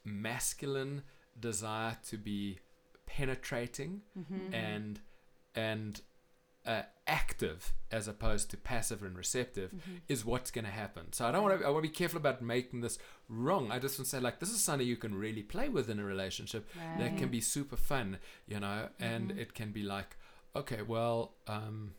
[0.04, 1.02] masculine
[1.38, 2.58] desire to be
[3.06, 4.54] penetrating Mm-hmm.
[4.54, 5.00] and
[5.54, 6.00] and
[6.68, 9.96] uh, active as opposed to passive and receptive Mm-hmm.
[10.08, 11.04] is what's going to happen.
[11.12, 11.66] So I don't want to.
[11.66, 12.98] I want to be careful about making this
[13.28, 13.70] wrong.
[13.72, 15.98] I just want to say like this is something you can really play with in
[15.98, 16.68] a relationship.
[16.98, 19.40] That can be super fun, you know, and Mm-hmm.
[19.42, 20.16] it can be like,
[20.54, 21.94] okay, well, um,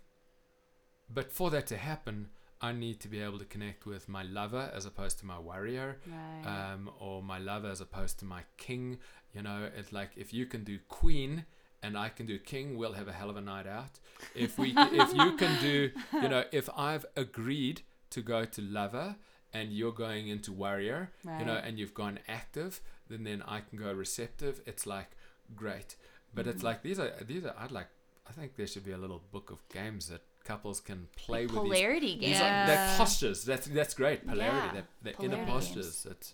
[1.13, 2.29] but for that to happen,
[2.61, 5.97] I need to be able to connect with my lover as opposed to my warrior
[6.05, 6.45] Right.
[6.73, 8.99] um, or my lover as opposed to my king.
[9.33, 11.45] You know, it's like if you can do queen
[11.83, 13.99] and I can do king, we'll have a hell of a night out.
[14.35, 19.15] If we, if you can do, you know, if I've agreed to go to lover
[19.53, 23.79] and you're going into warrior, you know, and you've gone active, then then I can
[23.79, 24.61] go receptive.
[24.65, 25.11] It's like
[25.55, 25.95] great,
[26.33, 26.49] but Mm-hmm.
[26.51, 27.55] it's like these are these are.
[27.57, 27.87] I'd like.
[28.29, 31.53] I think there should be a little book of games that couples can play with.
[31.55, 32.41] these Polarity these games.
[32.41, 33.43] are, they're postures.
[33.43, 34.27] That's that's great.
[34.27, 34.57] Polarity.
[34.57, 36.05] Yeah, They're, they're inner polarity postures.
[36.11, 36.33] It's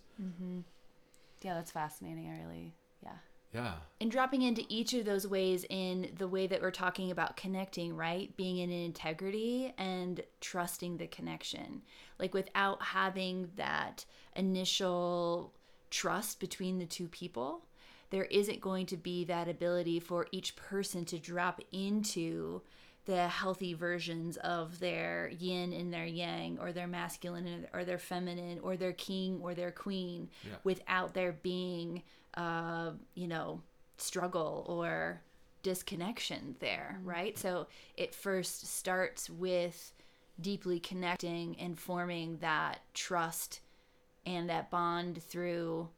[1.41, 2.27] yeah, that's fascinating.
[2.29, 2.73] I really,
[3.03, 3.11] yeah.
[3.55, 3.73] Yeah.
[4.01, 7.95] and dropping into each of those ways in the way that we're talking about connecting,
[7.95, 8.35] right?
[8.37, 11.81] Being in integrity and trusting the connection.
[12.19, 15.53] Like without having that initial
[15.89, 17.65] trust between the two people,
[18.09, 22.61] there isn't going to be that ability for each person to drop into
[23.05, 28.59] the healthy versions of their yin and their yang or their masculine or their feminine
[28.63, 30.55] or their king or their queen Yeah.
[30.63, 32.01] without there being
[32.36, 33.61] uh, you know
[33.97, 35.21] struggle or
[35.63, 37.38] disconnection there right?
[37.38, 37.67] So
[37.97, 39.93] it first starts with
[40.39, 43.61] deeply connecting and forming that trust
[44.25, 45.89] and that bond through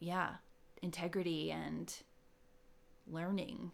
[0.00, 0.34] yeah
[0.82, 1.94] integrity and
[3.10, 3.72] learning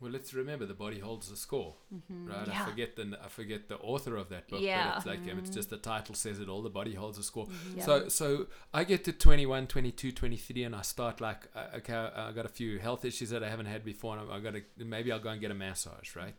[0.00, 1.74] Well, let's remember the body holds the score,
[2.08, 2.46] right?
[2.46, 2.62] Yeah.
[2.62, 4.88] I forget the I forget the author of that book, Yeah.
[4.88, 6.62] but it's like um, it's just the title says it all.
[6.62, 7.48] The body holds the score.
[7.76, 7.84] Yeah.
[7.84, 12.32] So so I get to 21, 22, 23, and I start like uh, okay, I
[12.32, 14.62] got a few health issues that I haven't had before, and I, I got to
[14.84, 16.38] maybe I'll go and get a massage, right?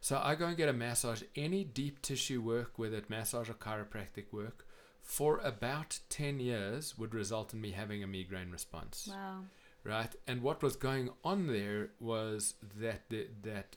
[0.00, 1.22] So I go and get a massage.
[1.34, 4.64] Any deep tissue work, whether it massage or chiropractic work,
[5.02, 9.40] for about ten years would result in me having a migraine response Wow.
[9.86, 10.14] Right?
[10.26, 13.76] And what was going on there was that the, that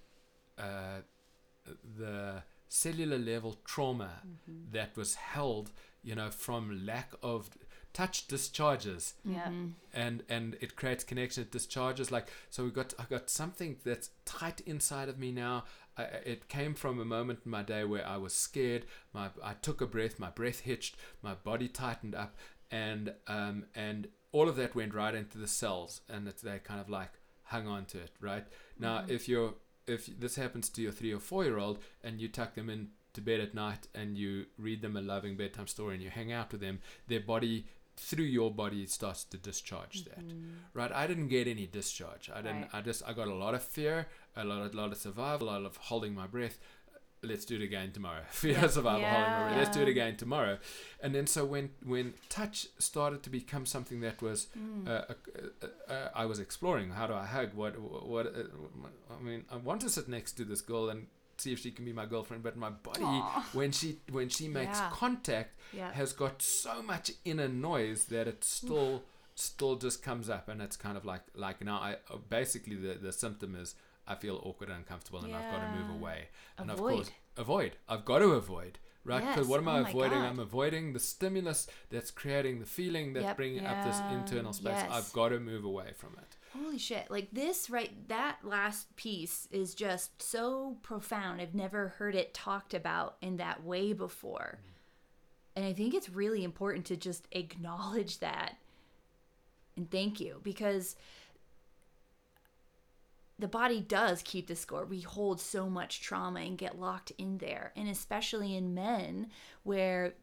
[0.58, 1.02] uh,
[1.98, 4.22] the cellular level trauma
[4.72, 5.72] that was held,
[6.04, 7.50] you know, from lack of
[7.94, 9.16] touch discharges.
[9.26, 9.50] Yeah.
[9.94, 14.12] and and it creates connection it discharges like so we got i got something that's
[14.26, 15.64] tight inside of me now.
[15.98, 18.86] I, I- it came from a moment in my day where i was scared.
[19.14, 22.36] My i took a breath my breath hitched my body tightened up
[22.70, 26.90] and um and all of that went right into the cells and they kind of
[26.90, 27.12] like
[27.44, 28.46] hung on to it right?
[28.78, 29.12] Now mm-hmm.
[29.12, 29.54] if you're
[29.88, 32.90] if this happens to your three or four year old and you tuck them in
[33.14, 36.32] to bed at night and you read them a loving bedtime story and you hang
[36.32, 37.66] out with them their body
[37.98, 40.52] through your body it starts to discharge that mm-hmm.
[40.74, 40.92] right?
[40.94, 42.30] I didn't get any discharge.
[42.34, 42.70] I didn't Right.
[42.76, 45.52] i just i got a lot of fear a lot of, lot of survival a
[45.52, 46.60] lot of holding my breath
[47.24, 48.22] let's do it again tomorrow.
[48.44, 48.68] yeah.
[48.68, 49.54] survival yeah.
[49.58, 50.58] Let's do it again tomorrow.
[51.02, 54.88] And then so when when touch started to become something that was mm.
[54.88, 55.14] uh,
[55.62, 56.92] uh, uh, I was exploring.
[56.92, 57.54] How do I hug?
[57.54, 58.28] What what?
[58.28, 58.44] Uh,
[59.18, 61.08] I mean, I want to sit next to this girl and
[61.38, 63.44] see if she can be my girlfriend but my body Aww.
[63.54, 64.90] when she when she makes yeah.
[64.92, 65.90] contact yeah.
[65.94, 69.04] has got so much inner noise that it still
[69.36, 71.96] still just comes up and it's kind of like like now i
[72.30, 73.76] basically the the symptom is
[74.10, 75.38] I feel awkward and uncomfortable and yeah.
[75.38, 76.30] I've got to move away.
[76.58, 76.92] And avoid.
[76.92, 77.72] of course, avoid.
[77.88, 78.80] I've got to avoid.
[79.06, 79.22] Right?
[79.22, 79.48] Because yes.
[79.48, 80.18] what am oh I avoiding?
[80.18, 83.38] I'm avoiding the stimulus that's creating the feeling that's yep.
[83.38, 83.72] bringing yeah.
[83.72, 84.74] up this internal space.
[84.76, 84.92] Yes.
[84.92, 86.36] I've got to move away from it.
[86.62, 87.10] Holy shit.
[87.10, 87.92] Like this, right?
[88.10, 91.40] That last piece is just so profound.
[91.40, 94.60] I've never heard it talked about in that way before.
[94.62, 94.72] Mm.
[95.56, 98.58] And I think it's really important to just acknowledge that
[99.80, 100.98] and thank you because
[103.40, 104.86] the body does keep the score.
[104.86, 107.72] We hold so much trauma and get locked in there.
[107.76, 109.28] And especially in men
[109.64, 110.14] where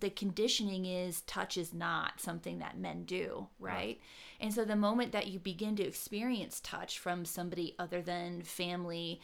[0.00, 3.74] the conditioning is touch is not something that men do, right?
[3.74, 4.00] right?
[4.40, 9.20] And so the moment that you begin to experience touch from somebody other than family,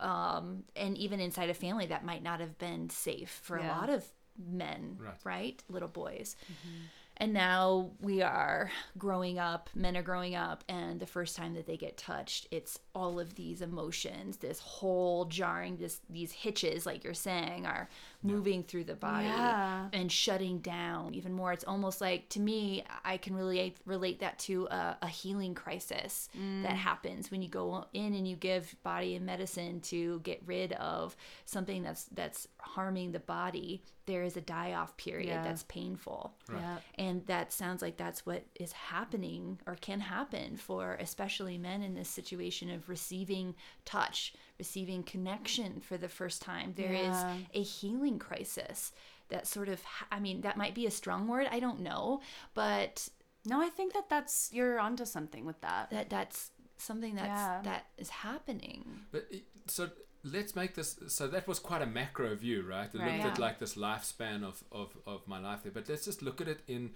[0.00, 3.66] um, and even inside a family that might not have been safe for yeah.
[3.66, 4.04] a lot of
[4.38, 5.14] men, right?
[5.24, 5.62] right?
[5.68, 6.36] Little boys.
[6.44, 6.84] Mm-hmm
[7.18, 11.66] and now we are growing up men are growing up and the first time that
[11.66, 17.04] they get touched it's all of these emotions this whole jarring this these hitches like
[17.04, 17.88] you're saying are
[18.22, 19.88] moving through the body yeah.
[19.92, 24.38] and shutting down even more it's almost like to me i can really relate that
[24.38, 26.62] to a, a healing crisis mm.
[26.62, 30.72] that happens when you go in and you give body and medicine to get rid
[30.74, 35.42] of something that's that's harming the body there is a die off period yeah.
[35.42, 36.32] that's painful.
[36.48, 36.60] Right.
[36.60, 36.76] Yeah.
[36.94, 41.94] And that sounds like that's what is happening or can happen for especially men in
[41.94, 43.54] this situation of receiving
[43.84, 46.74] touch, receiving connection for the first time.
[46.76, 47.34] There yeah.
[47.34, 48.92] is a healing crisis
[49.28, 51.48] that sort of, I mean, that might be a strong word.
[51.50, 52.20] I don't know.
[52.54, 53.08] But.
[53.48, 55.90] No, I think that that's, you're onto something with that.
[55.90, 57.60] That that's something that's, yeah.
[57.62, 58.84] that is happening.
[59.12, 59.30] But
[59.68, 59.90] so
[60.32, 63.30] let's make this so that was quite a macro view right it right, looked yeah.
[63.32, 66.48] at like this lifespan of, of of my life there but let's just look at
[66.48, 66.90] it in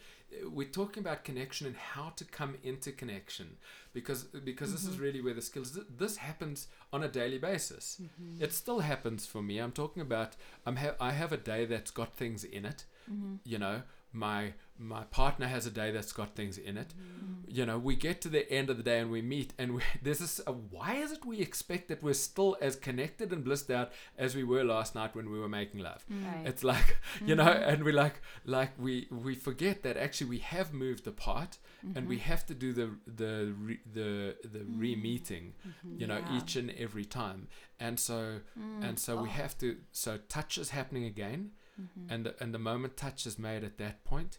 [0.50, 3.56] we're talking about connection and how to come into connection
[3.92, 4.76] because because mm-hmm.
[4.76, 5.02] this is mm-hmm.
[5.02, 8.42] really where the skills this happens on a daily basis mm-hmm.
[8.42, 11.90] it still happens for me i'm talking about i'm ha- i have a day that's
[11.90, 13.36] got things in it mm-hmm.
[13.44, 13.82] you know
[14.12, 16.94] my my partner has a day that's got things in it.
[16.98, 17.54] Mm.
[17.54, 19.82] You know, we get to the end of the day and we meet, and we,
[20.02, 20.40] there's this.
[20.46, 24.34] Uh, why is it we expect that we're still as connected and blissed out as
[24.34, 26.04] we were last night when we were making love?
[26.10, 26.26] Mm.
[26.26, 26.46] Right.
[26.46, 27.44] It's like you mm-hmm.
[27.44, 31.98] know, and we like like we we forget that actually we have moved apart, mm-hmm.
[31.98, 32.24] and we mm-hmm.
[32.24, 34.80] have to do the the re, the the mm.
[34.80, 36.00] re-meeting, mm-hmm.
[36.00, 36.38] you know, yeah.
[36.38, 37.48] each and every time,
[37.78, 38.88] and so mm.
[38.88, 39.22] and so oh.
[39.22, 39.76] we have to.
[39.92, 41.50] So touch is happening again
[41.80, 42.12] Mm-hmm.
[42.12, 44.38] And, the, and the moment touch is made at that point,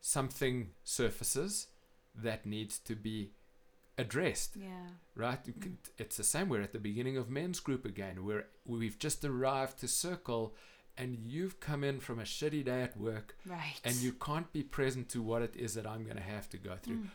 [0.00, 1.68] something surfaces
[2.14, 3.30] that needs to be
[3.98, 4.56] addressed.
[4.56, 4.88] Yeah.
[5.14, 5.44] Right?
[5.44, 5.76] Mm.
[5.98, 6.48] It's the same.
[6.48, 8.24] We're at the beginning of men's group again.
[8.24, 10.54] We're we've just arrived to circle
[10.96, 14.62] and you've come in from a shitty day at work right and you can't be
[14.62, 17.08] present to what it is that i'm going to have to go through mm.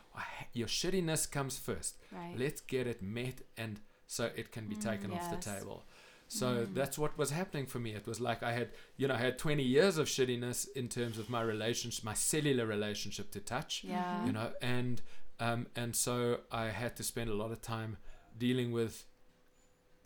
[0.54, 2.34] your shittiness comes first right.
[2.38, 5.24] let's get it met and so it can be mm, taken yes.
[5.26, 5.84] off the table
[6.28, 6.74] so mm.
[6.74, 7.94] that's what was happening for me.
[7.94, 11.18] It was like I had, you know, I had 20 years of shittiness in terms
[11.18, 13.86] of my relationship, my cellular relationship to touch.
[13.88, 14.26] Yeah.
[14.26, 15.02] You know, and
[15.40, 17.98] um, and so I had to spend a lot of time
[18.38, 19.06] dealing with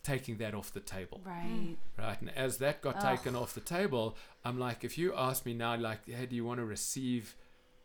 [0.04, 1.22] taking that off the table.
[1.24, 1.78] Right.
[1.98, 2.20] Right.
[2.22, 3.18] And as that got Ugh.
[3.18, 6.46] taken off the table, I'm like, if you ask me now, like, hey, do you
[6.46, 7.36] want to receive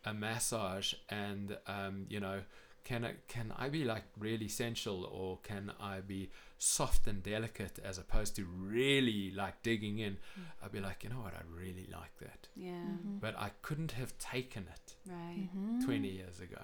[0.05, 2.41] a massage and um, you know,
[2.87, 7.81] can I can I be like really sensual or can I be soft and delicate
[7.85, 10.13] as opposed to really like digging in?
[10.13, 10.45] Mm.
[10.63, 12.47] I'd be like, you know what, I really like that.
[12.55, 12.71] Yeah.
[12.71, 13.19] Mm-hmm.
[13.19, 15.85] But I couldn't have taken it right mm-hmm.
[15.85, 16.63] 20 years ago.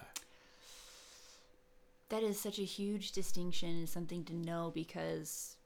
[2.07, 5.57] That is such a huge distinction and something to know because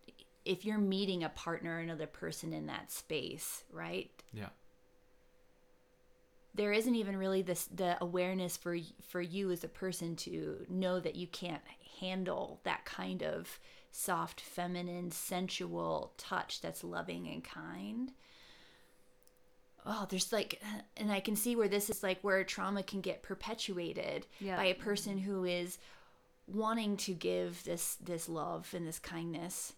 [0.44, 4.10] if you're meeting a partner, another person in that space, right?
[4.34, 4.50] Yeah
[6.58, 8.78] there isn't even really this the awareness for
[9.08, 11.62] for you as a person to know that you can't
[12.02, 13.60] handle that kind of
[13.92, 18.12] soft feminine sensual touch that's loving and kind
[19.86, 20.62] oh there's like
[20.98, 24.58] and i can see where this is like where trauma can get perpetuated yeah.
[24.58, 25.78] by a person who is
[26.48, 29.74] wanting to give this this love and this kindness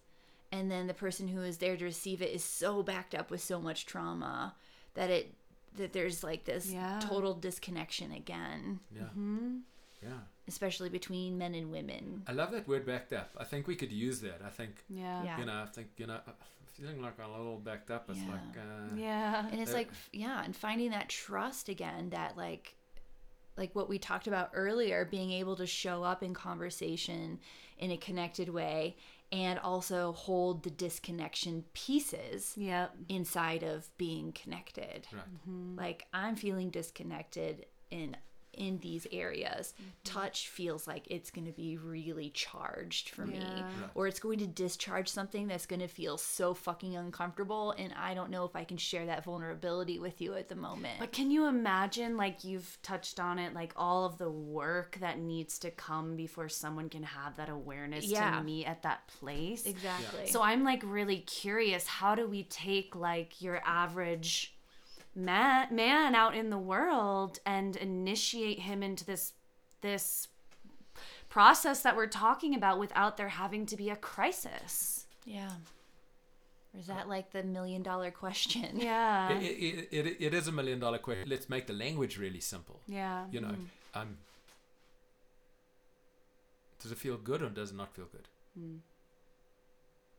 [0.52, 3.42] and then the person who is there to receive it is so backed up with
[3.42, 4.56] so much trauma
[4.96, 5.34] that it
[5.78, 7.00] that there's like this yeah.
[7.02, 8.80] total disconnection again.
[8.94, 9.02] Yeah.
[9.04, 9.58] Mm-hmm.
[10.02, 10.10] Yeah.
[10.48, 12.24] especially between men and women.
[12.26, 13.30] I love that word backed up.
[13.38, 14.42] I think we could use that.
[14.46, 15.24] I think Yeah.
[15.24, 15.40] Yeah.
[15.40, 15.62] you know.
[15.64, 16.20] I think you know.
[16.74, 18.10] Feeling like I'm a little backed up.
[18.10, 18.30] It's Yeah.
[18.32, 19.48] like uh, Yeah.
[19.52, 22.76] and it's Uh, like yeah and finding that trust again that like
[23.58, 27.40] like what we talked about earlier being able to show up in conversation
[27.78, 28.96] in a connected way
[29.32, 32.96] and also hold the disconnection pieces Yep.
[33.10, 35.24] inside of being connected right.
[35.48, 35.78] Mm-hmm.
[35.78, 38.16] like i'm feeling disconnected in
[38.60, 39.90] in these areas Mm-hmm.
[40.04, 43.64] touch feels like it's going to be really charged for me Yeah.
[43.64, 43.90] Right.
[43.96, 48.14] or it's going to discharge something that's going to feel so fucking uncomfortable and i
[48.14, 51.32] don't know if i can share that vulnerability with you at the moment But can
[51.32, 55.72] you imagine, like you've touched on it, like all of the work that needs to
[55.72, 58.38] come before someone can have that awareness Yeah.
[58.38, 59.66] to meet at that place?
[59.66, 61.88] exactly So I'm like really curious.
[61.88, 64.56] How do we take like your average
[65.16, 69.34] man, man out in the world and initiate him into this
[69.82, 70.28] this
[71.30, 75.06] process that we're talking about without there having to be a crisis?
[75.26, 75.52] yeah
[76.74, 79.40] or is that like the million dollar question Yeah.
[79.40, 81.28] It, it, it, it is a million dollar question.
[81.28, 82.80] Let's make the language really simple.
[82.88, 83.26] yeah.
[83.32, 83.56] You know,
[83.96, 84.18] um,
[86.82, 88.28] does it feel good or does it not feel good?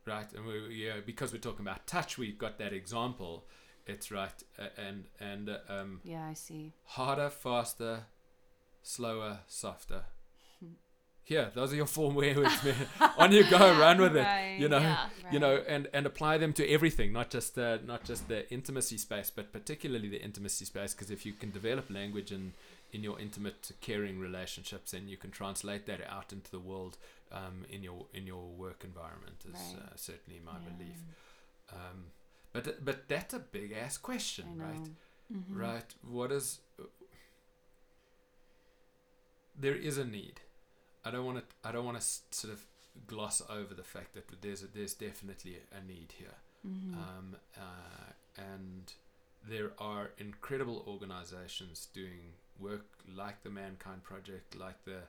[0.05, 3.45] Right, and we yeah because we're talking about touch, we've got that example.
[3.87, 4.43] It's right,
[4.77, 6.73] and and uh, um, Yeah, I see.
[6.85, 8.03] harder, faster,
[8.83, 10.03] slower, softer.
[11.23, 12.75] Here, those are your four words, man.
[13.17, 14.27] On you go, run with it.
[14.59, 18.03] You know, yeah, you know, and and apply them to everything, not just uh, not
[18.03, 20.93] just the intimacy space, but particularly the intimacy space.
[20.93, 22.53] Because if you can develop language in
[22.91, 26.97] in your intimate, caring relationships, and you can translate that out into the world
[27.31, 29.43] um, in your in your work environment.
[29.47, 29.83] Is Right.
[29.83, 30.97] uh, certainly my belief.
[31.71, 32.05] Um,
[32.53, 34.89] but but that's a big ass question, right?
[35.31, 35.57] Mm-hmm.
[35.57, 35.95] Right.
[36.07, 36.59] What is.
[39.57, 40.41] There is a need.
[41.05, 41.43] I don't want to.
[41.67, 42.65] I don't want to sort of
[43.07, 46.35] gloss over the fact that there's a, there's definitely a need here,
[46.67, 46.93] Mm-hmm.
[46.93, 48.93] um, uh, and
[49.49, 52.85] there are incredible organizations doing work
[53.15, 54.99] like the Mankind Project, like the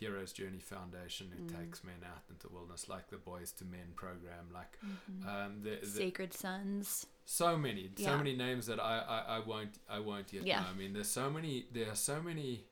[0.00, 1.58] Heroes Journey Foundation, who Mm.
[1.60, 5.28] takes men out into wilderness, like the Boys to Men program, like Mm-hmm.
[5.28, 9.78] um, the, the, sacred sons so many so many names that I, I, I won't
[9.88, 10.60] I won't yet Yeah.
[10.60, 10.66] know.
[10.72, 12.64] I mean there's so many there are so many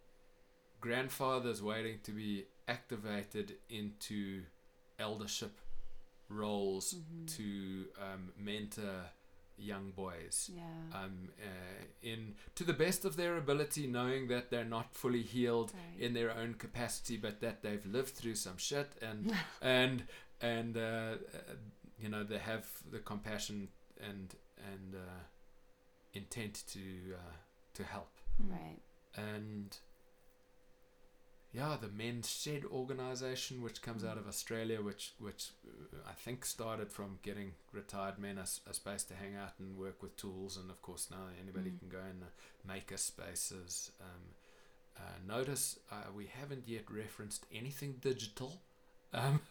[0.81, 4.43] grandfathers waiting to be activated into
[4.99, 5.61] eldership
[6.29, 7.27] roles Mm-hmm.
[7.37, 9.05] to um, mentor
[9.59, 10.63] young boys Yeah.
[10.93, 15.73] um, uh, in to the best of their ability, knowing that they're not fully healed
[15.75, 16.01] Right.
[16.01, 19.33] in their own capacity, but that they've lived through some shit and
[19.63, 20.05] and
[20.41, 20.81] and uh,
[21.35, 21.55] uh,
[21.99, 23.69] you know they have the compassion
[24.01, 24.35] and
[24.73, 25.23] and uh,
[26.15, 27.37] intent to uh,
[27.75, 28.79] to help Right.
[29.17, 29.77] and
[31.53, 36.45] yeah, the Men's Shed organization, which comes out of Australia, which which uh, I think
[36.45, 40.71] started from getting retired men a space to hang out and work with tools, and
[40.71, 43.93] of course now anybody can go in the maker spaces.
[44.01, 44.35] Um,
[44.99, 48.61] uh, notice uh, we haven't yet referenced anything digital.
[49.15, 49.41] Um,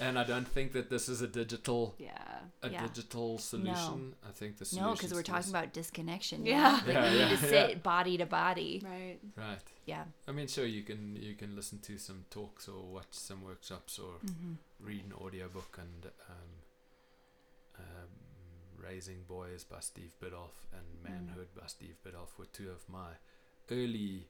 [0.00, 2.40] and I don't think that this is a digital Yeah.
[2.62, 2.86] a Yeah.
[2.86, 4.14] digital solution.
[4.26, 6.80] I think the solution no because we're talking about disconnection Yeah.
[6.86, 7.50] yeah, Yeah, like, you yeah, need to yeah.
[7.50, 9.18] sit body to body Right.
[9.36, 9.62] right.
[9.86, 13.42] yeah I mean, sure, you can you can listen to some talks or watch some
[13.42, 14.54] workshops or mm-hmm.
[14.80, 16.50] read an audiobook and um,
[17.78, 18.10] um,
[18.76, 23.12] Raising Boys by Steve Biddulph and Manhood by Steve Biddulph were two of my
[23.70, 24.28] early.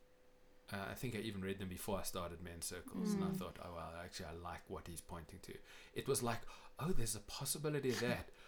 [0.73, 3.57] Uh, I think I even read them before I started Men's Circles, and I thought,
[3.64, 5.55] oh well, actually, I like what he's pointing to.
[5.95, 6.41] It was like,
[6.79, 8.29] oh, there's a possibility of that.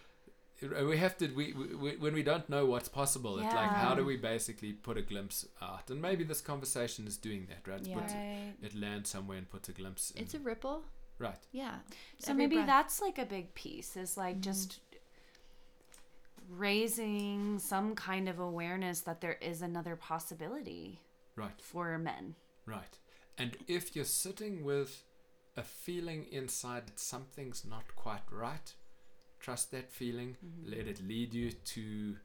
[0.91, 4.05] We have to we, we when we don't know what's possible it's like how do
[4.05, 7.95] we basically put a glimpse out and maybe this conversation is doing that right Yeah.
[7.99, 8.53] Puts- Right.
[8.61, 10.21] it lands somewhere and puts a glimpse in.
[10.21, 10.83] it's a ripple
[11.17, 11.77] right yeah
[12.19, 12.67] So Every maybe breath.
[12.67, 14.81] that's like a big piece is like just
[16.49, 20.99] raising some kind of awareness that there is another possibility
[21.35, 22.35] right for men.
[22.65, 22.97] right
[23.37, 25.03] and if you're sitting with
[25.57, 28.73] a feeling inside that something's not quite right
[29.39, 32.15] trust that feeling let it lead you to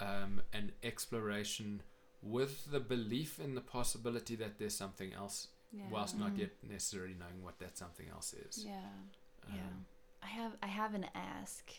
[0.00, 1.82] um, an exploration
[2.22, 5.84] with the belief in the possibility that there's something else Yeah.
[5.90, 8.90] whilst not yet necessarily knowing what that something else is Yeah.
[9.48, 9.60] Yeah.
[9.60, 9.86] Um,
[10.22, 11.70] I have I have an ask.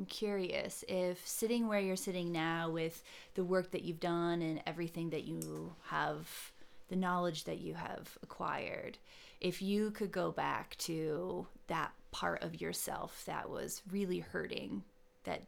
[0.00, 3.02] I'm curious if sitting where you're sitting now with
[3.34, 6.52] the work that you've done and everything that you have
[6.88, 8.96] the knowledge that you have acquired,
[9.42, 14.82] if you could go back to that part of yourself that was really hurting,
[15.24, 15.42] that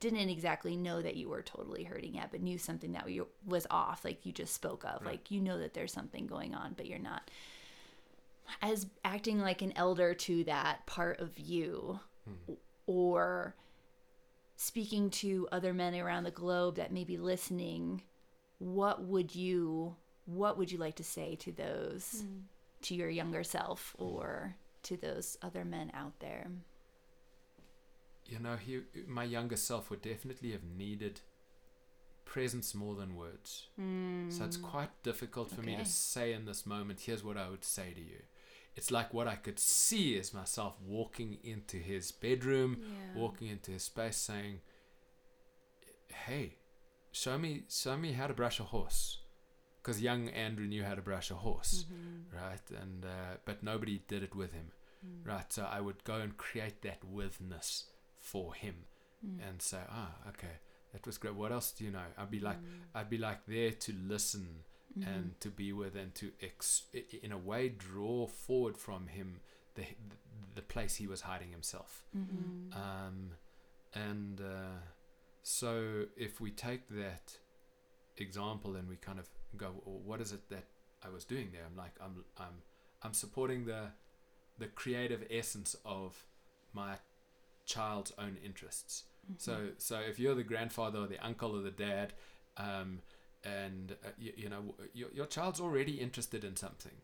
[0.00, 3.64] didn't exactly know that you were totally hurting yet, but knew something that you, was
[3.70, 5.02] off, like you just spoke of.
[5.02, 5.12] Right.
[5.12, 7.30] Like you know that there's something going on, but you're not.
[8.60, 12.54] As acting like an elder to that part of you, hmm.
[12.88, 13.54] or
[14.58, 18.02] speaking to other men around the globe that may be listening,
[18.58, 22.40] what would you what would you like to say to those hmm.
[22.82, 26.48] to your younger self or to those other men out there?
[28.28, 31.20] you know, he, my younger self would definitely have needed
[32.24, 33.68] presence more than words.
[34.28, 34.64] So it's hmm.
[34.64, 38.00] quite difficult for me to say in this moment, here's what I would say to
[38.00, 38.20] you.
[38.78, 42.70] It's like what I could see is myself walking into his bedroom,
[43.16, 44.60] walking into his space saying,
[46.26, 46.54] Hey,
[47.10, 49.18] show me show me how to brush a horse.
[49.82, 51.86] Because young Andrew knew how to brush a horse,
[52.32, 52.66] right?
[52.82, 54.68] And uh, but nobody did it with him,
[55.24, 55.52] right?
[55.52, 57.84] So I would go and create that withness
[58.20, 58.76] for him,
[59.48, 60.54] and say, ah, okay,
[60.92, 61.34] that was great.
[61.34, 62.08] What else do you know?
[62.16, 62.58] I'd be like,
[62.94, 64.46] I'd be like there to listen
[65.06, 66.84] and to be with and to ex-
[67.22, 69.40] in a way draw forward from him
[69.74, 69.84] the
[70.54, 72.04] the place he was hiding himself.
[72.72, 73.32] Um,
[73.94, 74.80] and uh,
[75.42, 77.38] so if we take that
[78.16, 80.64] example and we kind of go, well, what is it that
[81.04, 81.62] I was doing there?
[81.64, 82.62] I'm like, I'm I'm
[83.02, 83.92] I'm supporting the
[84.58, 86.24] the creative essence of
[86.72, 86.96] my
[87.64, 89.04] child's own interests.
[89.36, 92.14] So so if you're the grandfather or the uncle or the dad,
[92.56, 93.00] um,
[93.44, 96.96] and uh, you, you know your your child's already interested in something,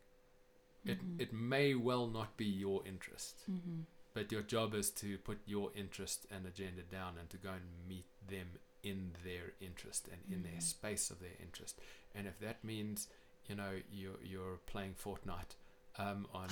[0.84, 1.20] it mm-hmm.
[1.20, 3.80] it may well not be your interest, mm-hmm.
[4.12, 7.88] but your job is to put your interest and agenda down and to go and
[7.88, 8.48] meet them
[8.82, 10.60] in their interest and in their mm-hmm.
[10.60, 11.78] space of their interest.
[12.14, 13.08] And if that means
[13.46, 15.56] you know you're you're playing Fortnite
[15.98, 16.48] um, on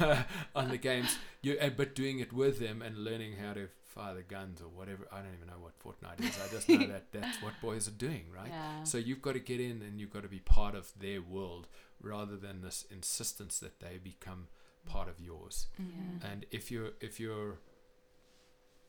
[0.54, 4.14] on the games, you uh, but doing it with them and learning how to fire
[4.14, 5.06] the guns or whatever.
[5.12, 6.38] I don't even know what Fortnite is.
[6.42, 8.48] I just know that that's what boys are doing, right?
[8.48, 8.82] Yeah.
[8.82, 11.68] So you've got to get in and you've got to be part of their world
[12.00, 14.48] rather than this insistence that they become
[14.84, 15.68] part of yours.
[15.78, 16.30] Yeah.
[16.30, 17.58] And if you're if you're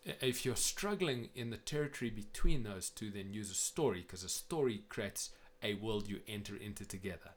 [0.03, 4.29] if you're struggling in the territory between those two, then use a story because a
[4.29, 5.31] story creates
[5.63, 7.31] a world you enter into together.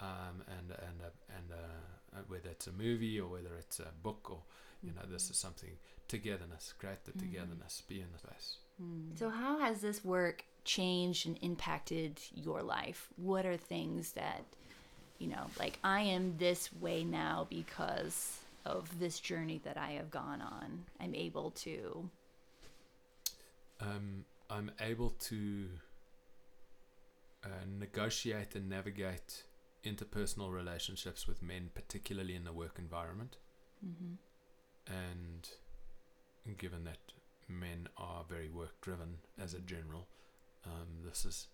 [0.00, 3.88] Um, and and uh, and uh, uh, whether it's a movie or whether it's a
[4.02, 4.38] book or
[4.82, 5.70] you know this is something
[6.08, 8.56] togetherness, create the togetherness, be in the space.
[9.16, 13.08] So, how has this work changed and impacted your life?
[13.16, 14.42] What are things that,
[15.18, 20.10] you know, like I am this way now because of this journey that I have
[20.10, 20.84] gone on?
[21.00, 22.08] I'm able to.
[23.80, 25.66] um, I'm able to
[27.44, 27.48] uh,
[27.78, 29.44] negotiate and navigate
[29.84, 33.36] interpersonal relationships with men, particularly in the work environment.
[34.86, 35.48] And
[36.58, 36.98] given that
[37.48, 40.06] men are very work driven as a general,
[40.66, 41.48] um, this is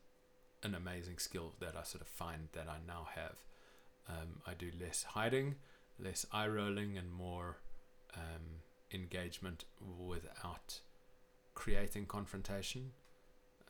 [0.63, 3.37] an amazing skill that I sort of find that I now have.
[4.09, 5.57] Um, I do less hiding,
[5.99, 7.59] less eye rolling, and more
[8.15, 10.81] um, engagement without
[11.55, 12.93] creating confrontation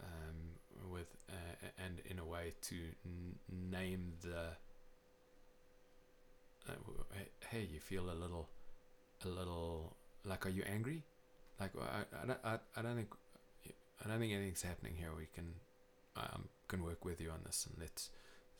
[0.02, 0.56] um,
[0.90, 3.36] with uh, and in a way to n-
[3.70, 4.56] name the
[6.68, 6.72] uh,
[7.12, 8.48] hey- hey you feel a little
[9.24, 11.02] a little like are you angry?
[11.60, 13.08] Like I, I, don't- I, I don't think
[14.04, 15.10] I don't think anything's happening here.
[15.16, 15.54] We can
[16.16, 18.10] um, can work with you on this and let's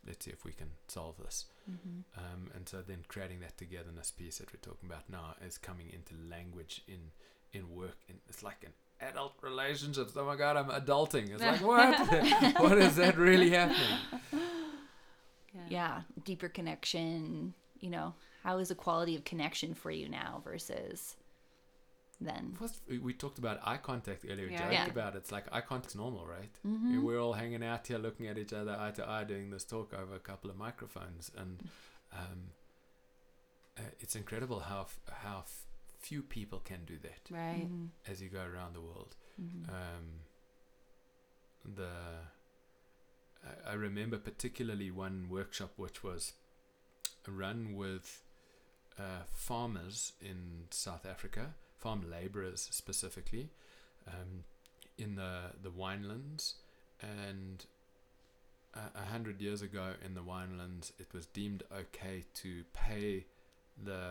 [0.06, 1.46] let's see if we can solve this.
[2.16, 5.90] Um, and so then creating that togetherness piece that we're talking about now is coming
[5.92, 7.10] into language in
[7.52, 7.98] in work.
[8.08, 11.98] And it's like an adult relationships oh my god i'm adulting it's like what
[12.62, 13.98] what is that really happening
[15.68, 17.55] Yeah, deeper connection.
[17.81, 18.14] You know,
[18.44, 21.16] how is the quality of connection for you now versus
[22.20, 22.55] then?
[22.59, 24.47] What's, we- we talked about eye contact earlier.
[24.48, 24.59] Yeah.
[24.60, 24.86] joked Yeah.
[24.86, 26.52] about it's like eye contact's normal, right?
[26.66, 26.86] Mm-hmm.
[26.93, 29.64] And we're all hanging out here, looking at each other eye to eye, doing this
[29.64, 31.62] talk over a couple of microphones, and
[32.12, 32.51] um,
[33.78, 35.65] uh, it's incredible how f- how f-
[36.08, 37.68] few people can do that Right.
[38.10, 39.12] as you go around the world.
[39.68, 40.06] Um,
[41.78, 41.90] the
[43.44, 46.32] I, I remember particularly one workshop which was
[47.26, 48.22] run with
[48.98, 50.38] uh, farmers in
[50.70, 53.50] South Africa, farm labourers specifically,
[54.06, 54.44] um,
[54.96, 56.54] in the the winelands,
[57.02, 57.66] and
[58.74, 63.26] a a hundred years ago in the winelands, it was deemed okay to pay
[63.82, 64.02] the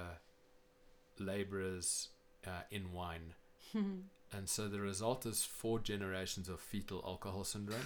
[1.19, 2.09] labourers
[2.45, 3.33] uh, in wine.
[4.31, 7.79] And so the result is four generations of fetal alcohol syndrome,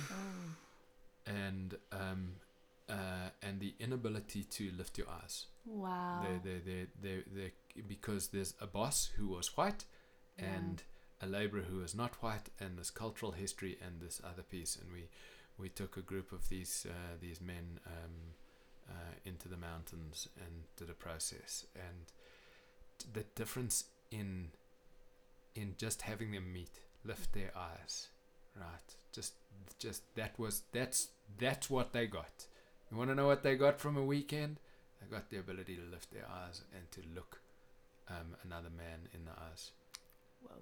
[1.25, 2.33] and um,
[2.89, 5.45] uh, and the inability to lift your eyes.
[5.65, 6.23] Wow.
[6.23, 9.85] They they they they they because there's a boss who was white,
[10.39, 10.45] Yeah.
[10.55, 10.83] and
[11.21, 14.91] a laborer who was not white and this cultural history and this other piece and
[14.91, 15.09] we
[15.57, 18.33] we took a group of these uh, these men um,
[18.89, 22.05] uh, into the mountains and did a process and
[23.13, 24.49] the difference in
[25.55, 28.07] in just having them meet lift their eyes
[28.55, 29.33] right just
[29.79, 32.45] just that was that's that's what they got
[32.91, 34.59] you want to know what they got from a weekend
[34.99, 37.41] they got the ability to lift their eyes and to look
[38.09, 39.71] um, another man in the eyes
[40.41, 40.55] Whoa.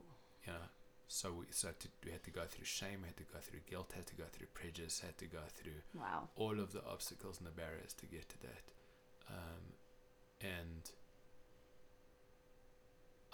[0.46, 0.68] you know
[1.08, 3.94] so we so to, we had to go through shame had to go through guilt
[3.96, 6.28] had to go through prejudice had to go through Wow.
[6.36, 8.64] all of the obstacles and the barriers to get to that.
[9.30, 9.64] Um,
[10.42, 10.92] and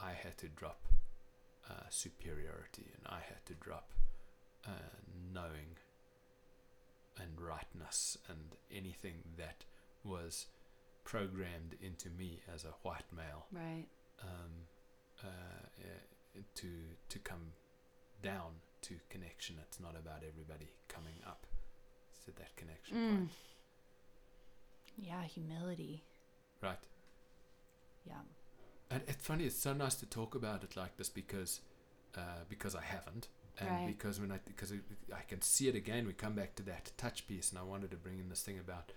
[0.04, 0.88] I had to drop
[1.70, 3.92] uh, superiority and I had to drop
[4.68, 4.72] uh,
[5.34, 5.78] knowing
[7.22, 9.64] and rightness and anything that
[10.04, 10.48] was
[11.04, 13.86] programmed into me as a white male Right.
[14.22, 14.52] um,
[15.24, 15.68] uh,
[16.56, 16.68] to
[17.10, 17.54] to come
[18.22, 18.52] down
[18.82, 19.56] to connection.
[19.62, 21.46] It's not about everybody coming up.
[22.26, 23.10] to that connection Mm.
[23.18, 23.32] point.
[24.98, 26.04] Yeah, humility.
[26.62, 26.80] Right.
[28.06, 28.22] Yeah.
[28.94, 29.46] And it's funny.
[29.46, 31.62] It's so nice to talk about it like this because,
[32.16, 33.28] uh, because I haven't,
[33.60, 33.88] and Right.
[33.88, 36.06] because when I because I, can see it again.
[36.08, 38.60] We come back to that touch piece, and I wanted to bring in this thing
[38.60, 38.92] about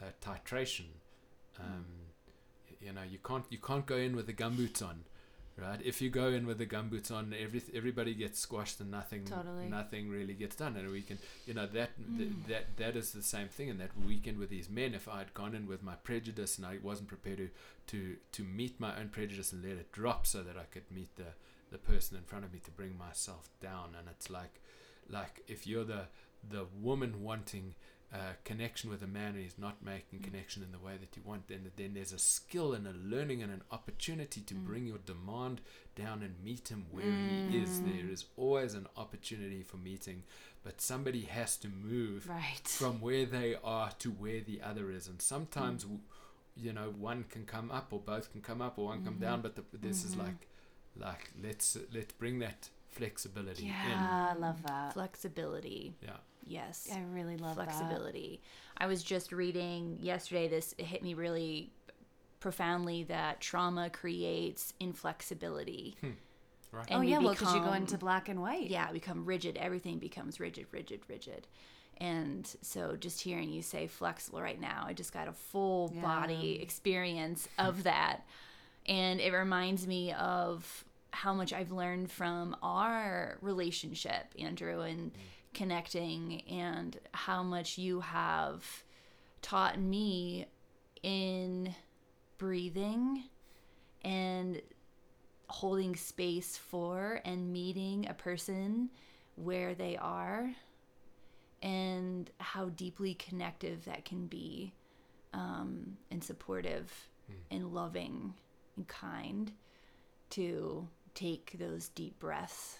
[0.00, 0.86] uh, titration.
[1.58, 1.86] Um,
[2.68, 5.04] y- You know, you can't you can't go in with the gumboots on,
[5.56, 5.80] right?
[5.84, 9.66] If you go in with the gumboots on, every everybody gets squashed and nothing Totally.
[9.68, 10.76] nothing really gets done.
[10.76, 12.46] And we can, you know, that th- mm.
[12.48, 13.70] that that is the same thing.
[13.70, 16.66] And that weekend with these men, if I had gone in with my prejudice and
[16.66, 17.48] I wasn't prepared to
[17.88, 21.14] to to meet my own prejudice and let it drop so that I could meet
[21.16, 21.34] the
[21.70, 24.60] the person in front of me to bring myself down and it's like
[25.08, 26.02] like if you're the
[26.48, 27.74] the woman wanting
[28.14, 30.22] uh, connection with a man and he's not making mm.
[30.22, 33.42] connection in the way that you want then then there's a skill and a learning
[33.42, 34.66] and an opportunity to mm.
[34.66, 35.62] bring your demand
[35.96, 37.80] down and meet him where he is.
[37.80, 37.96] Mm.
[37.96, 40.24] There is always an opportunity for meeting
[40.62, 42.68] but somebody has to move Right.
[42.68, 45.08] from where they are to where the other is.
[45.08, 46.00] And sometimes w
[46.54, 49.38] you know one can come up or both can come up or one come down
[49.38, 49.54] mm-hmm.
[49.56, 50.26] but the, this is mm-hmm.
[50.26, 50.48] like
[50.98, 54.92] like let's let's bring that flexibility Yeah, I love that.
[54.92, 55.94] Flexibility.
[56.02, 56.88] yeah Yes.
[56.92, 57.66] I really love that.
[57.66, 58.40] flexibility.
[58.76, 60.48] I was just reading yesterday.
[60.48, 61.70] This it hit me really
[62.40, 65.96] profoundly that trauma creates inflexibility.
[66.00, 66.10] Hmm.
[66.72, 68.68] right And oh we yeah, well, because you go into black and white.
[68.68, 69.56] Yeah, become rigid.
[69.56, 71.46] Everything becomes rigid, rigid, rigid.
[71.98, 76.58] And so, just hearing you say flexible right now, I just got a full body
[76.60, 77.82] experience of hmm.
[77.82, 78.22] that.
[78.86, 85.18] And it reminds me of how much I've learned from our relationship, Andrew, and hmm.
[85.54, 88.64] Connecting, and how much you have
[89.40, 90.46] taught me
[91.02, 91.74] in
[92.38, 93.24] breathing
[94.04, 94.60] and
[95.48, 98.88] holding space for and meeting a person
[99.36, 100.50] where they are
[101.62, 104.72] and how deeply connective that can be
[105.32, 106.90] um, and supportive
[107.50, 108.34] and loving
[108.76, 109.52] and kind
[110.30, 112.78] to take those deep breaths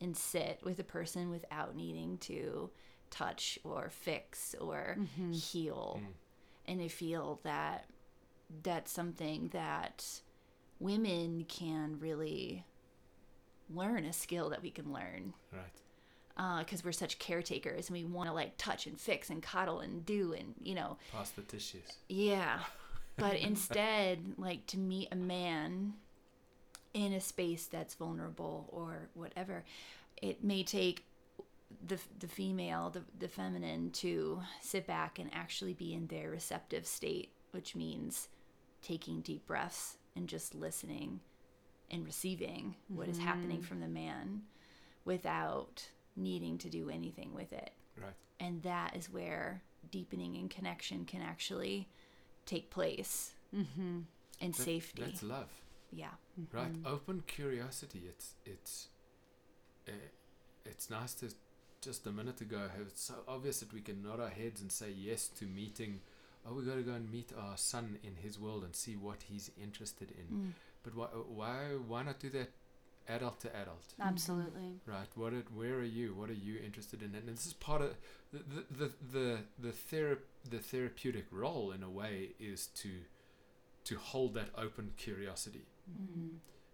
[0.00, 2.70] and sit with a person without needing to
[3.10, 5.32] touch or fix or mm-hmm.
[5.32, 6.00] heal.
[6.02, 6.12] Mm.
[6.66, 7.86] And i feel that
[8.62, 10.04] that's something that
[10.78, 12.64] women can really
[13.72, 15.34] learn a skill that we can learn.
[15.52, 15.62] Right.
[16.36, 19.80] Uh, because we're such caretakers and we want to like touch and fix and cuddle
[19.80, 20.96] and do and you know.
[21.12, 21.98] Pass the tissues.
[22.08, 22.60] Yeah.
[23.16, 25.92] But instead like to meet a man
[26.94, 29.64] in a space that's vulnerable or whatever
[30.20, 31.04] it may take
[31.86, 36.86] the, the female the, the feminine to sit back and actually be in their receptive
[36.86, 38.28] state which means
[38.82, 41.20] taking deep breaths and just listening
[41.90, 44.42] and receiving what is happening from the man
[45.04, 47.72] without needing to do anything with it.
[48.00, 48.12] Right.
[48.38, 51.88] And that is where deepening and connection can actually
[52.46, 54.00] take place mm-hmm.
[54.40, 55.02] and That- safety.
[55.02, 55.48] that's love
[55.92, 56.14] yeah.
[56.52, 58.02] Right open curiosity.
[58.08, 58.88] It's it's
[59.88, 59.92] uh,
[60.64, 61.30] it's nice to
[61.80, 64.70] just a minute ago have it's so obvious that we can nod our heads and
[64.70, 66.00] say yes to meeting
[66.46, 69.22] oh we got to go and meet our son in his world and see what
[69.22, 70.54] he's interested in.
[70.82, 71.56] But why why
[71.86, 72.50] why not do that
[73.08, 73.94] adult to adult?
[74.00, 74.80] Absolutely.
[74.86, 76.14] right what it, where are you?
[76.14, 77.14] What are you interested in?
[77.14, 77.94] And this is part of
[78.32, 80.18] the the the the, the, thera-
[80.48, 82.90] the therapeutic role in a way is to
[83.84, 85.64] to hold that open curiosity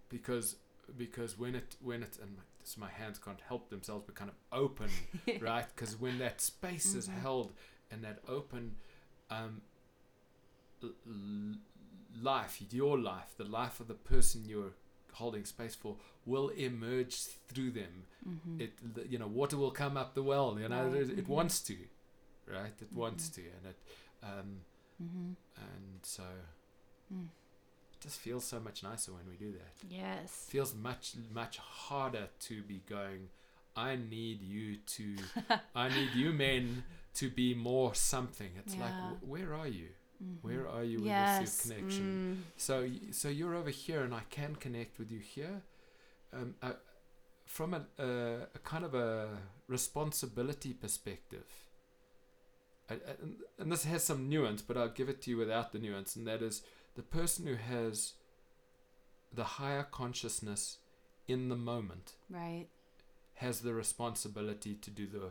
[0.08, 0.56] because
[0.96, 4.30] because when it when it and my, this, my hands can't help themselves but kind
[4.30, 4.88] of open
[5.40, 7.52] right because when that space is held
[7.90, 8.76] and that open
[9.30, 9.60] um
[10.82, 11.56] l-
[12.22, 14.72] life your life the life of the person you're
[15.12, 17.14] holding space for will emerge
[17.48, 18.04] through them.
[18.58, 20.58] It the- you know water will come up the well.
[20.60, 21.02] You know Right.
[21.02, 21.76] it, it wants to,
[22.46, 22.74] right?
[22.80, 23.78] It wants to, and it
[24.22, 24.60] um,
[25.02, 25.32] Mm-hmm.
[25.56, 26.22] and so
[27.14, 27.28] Mm.
[28.06, 29.72] Just feels so much nicer when we do that.
[30.00, 30.30] Yes.
[30.48, 31.06] feels much
[31.40, 33.22] much harder to be going
[33.76, 34.66] i need you
[34.96, 35.06] to
[35.74, 36.64] i need you men
[37.20, 39.10] to be more something it's like Yeah.
[39.10, 39.88] wh- where are you
[40.24, 40.48] Mm-hmm.
[40.48, 41.40] where are you with yes.
[41.40, 42.88] this connection mm, so
[43.20, 45.56] so you're over here and i can connect with you here
[46.32, 46.72] um, uh,
[47.44, 49.28] from a, uh, a kind of a
[49.68, 51.44] responsibility perspective
[52.88, 52.98] I, I,
[53.58, 56.26] and this has some nuance but i'll give it to you without the nuance and
[56.26, 56.62] that is
[56.96, 58.14] the person who has
[59.32, 60.78] the higher consciousness
[61.28, 62.66] in the moment right.
[63.34, 65.30] has the responsibility to do the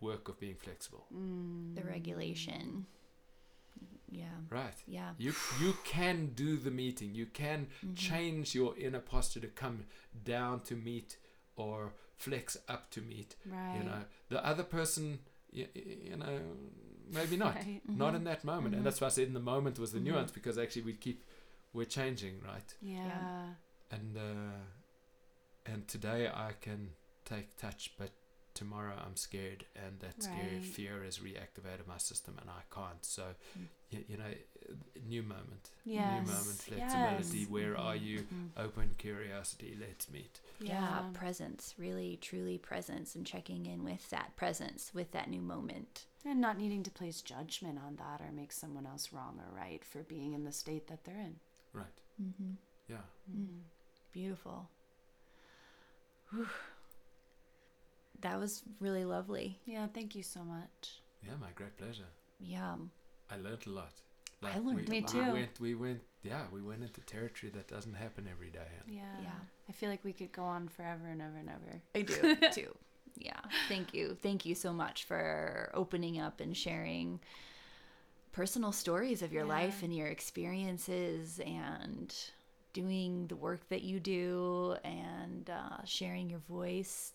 [0.00, 1.74] work of being flexible Mm.
[1.76, 2.86] The regulation.
[4.10, 4.26] Yeah.
[4.50, 5.14] right Yeah.
[5.16, 7.96] you you can do the meeting you can Mhm.
[7.96, 9.86] change your inner posture to come
[10.24, 11.16] down to meet
[11.56, 13.76] or flex up to meet Right.
[13.78, 15.20] you know the other person
[15.50, 16.40] you, you know
[17.10, 17.80] maybe not Right.
[17.88, 18.16] not Mhm.
[18.16, 18.78] in that moment Mhm.
[18.78, 20.04] and that's why i said in the moment was the Mhm.
[20.04, 21.24] nuance because actually we keep
[21.72, 23.54] we're changing right Yeah.
[23.90, 24.60] and uh,
[25.66, 26.90] and today i can
[27.24, 28.10] take touch but
[28.54, 30.64] tomorrow i'm scared and that scary Right.
[30.64, 33.24] fear has reactivated my system and i can't so
[33.58, 33.66] Mm.
[33.90, 34.24] you, you know
[34.68, 34.72] uh,
[35.08, 36.10] new moment Yes.
[36.12, 37.48] new moment flexibility yes.
[37.48, 38.50] where are you Mhm.
[38.64, 41.02] open curiosity let's meet yeah.
[41.12, 46.40] presence really truly presence and checking in with that presence with that new moment And
[46.40, 50.02] not needing to place judgment on that or make someone else wrong or right for
[50.04, 51.36] being in the state that they're in.
[51.72, 52.52] right mm-hmm.
[52.88, 53.62] yeah Mm.
[54.12, 54.68] beautiful
[56.30, 56.48] Whew.
[58.22, 61.00] That was really lovely Yeah, thank you so much.
[61.26, 62.74] yeah my great pleasure yeah
[63.30, 63.92] i learned a lot
[64.44, 65.14] I learned we, a Me lot.
[65.14, 69.02] we went we went yeah we went into territory that doesn't happen every day Yeah.
[69.22, 69.40] Yeah.
[69.68, 71.80] I feel like we could go on forever and ever and ever.
[71.94, 72.74] I do too.
[73.16, 73.38] Yeah.
[73.68, 74.16] Thank you.
[74.20, 77.20] Thank you so much for opening up and sharing
[78.32, 79.56] personal stories of your Yeah.
[79.58, 82.14] life and your experiences and
[82.72, 87.12] doing the work that you do and uh, sharing your voice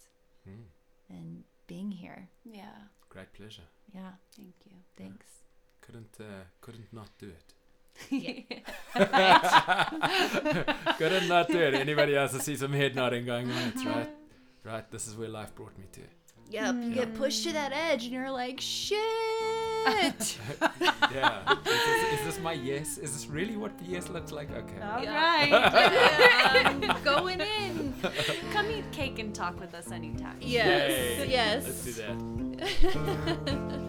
[0.47, 0.63] Mm,
[1.09, 2.27] and being here.
[2.45, 2.75] Yeah.
[3.09, 4.11] great pleasure Yeah.
[4.35, 4.77] Thank you.
[4.97, 5.27] Thanks.
[5.81, 7.53] couldn't uh, couldn't not do it
[10.97, 14.09] couldn't not do it anybody else to see some head nodding going on it's right
[14.63, 16.01] right this is where life brought me to
[16.49, 16.75] Yep.
[16.75, 17.17] You get mm.
[17.17, 20.37] pushed to that edge and you're like, shit.
[21.13, 24.51] yeah is this, is this my yes is this really what the yes looks like
[24.51, 25.15] okay All Yeah.
[25.15, 26.55] right.
[26.55, 27.93] I'm um, going in.
[28.51, 30.37] Come eat cake and talk with us anytime.
[30.41, 31.19] Yes.
[31.19, 31.29] Yay.
[31.29, 31.63] Yes.
[31.65, 33.79] let's do that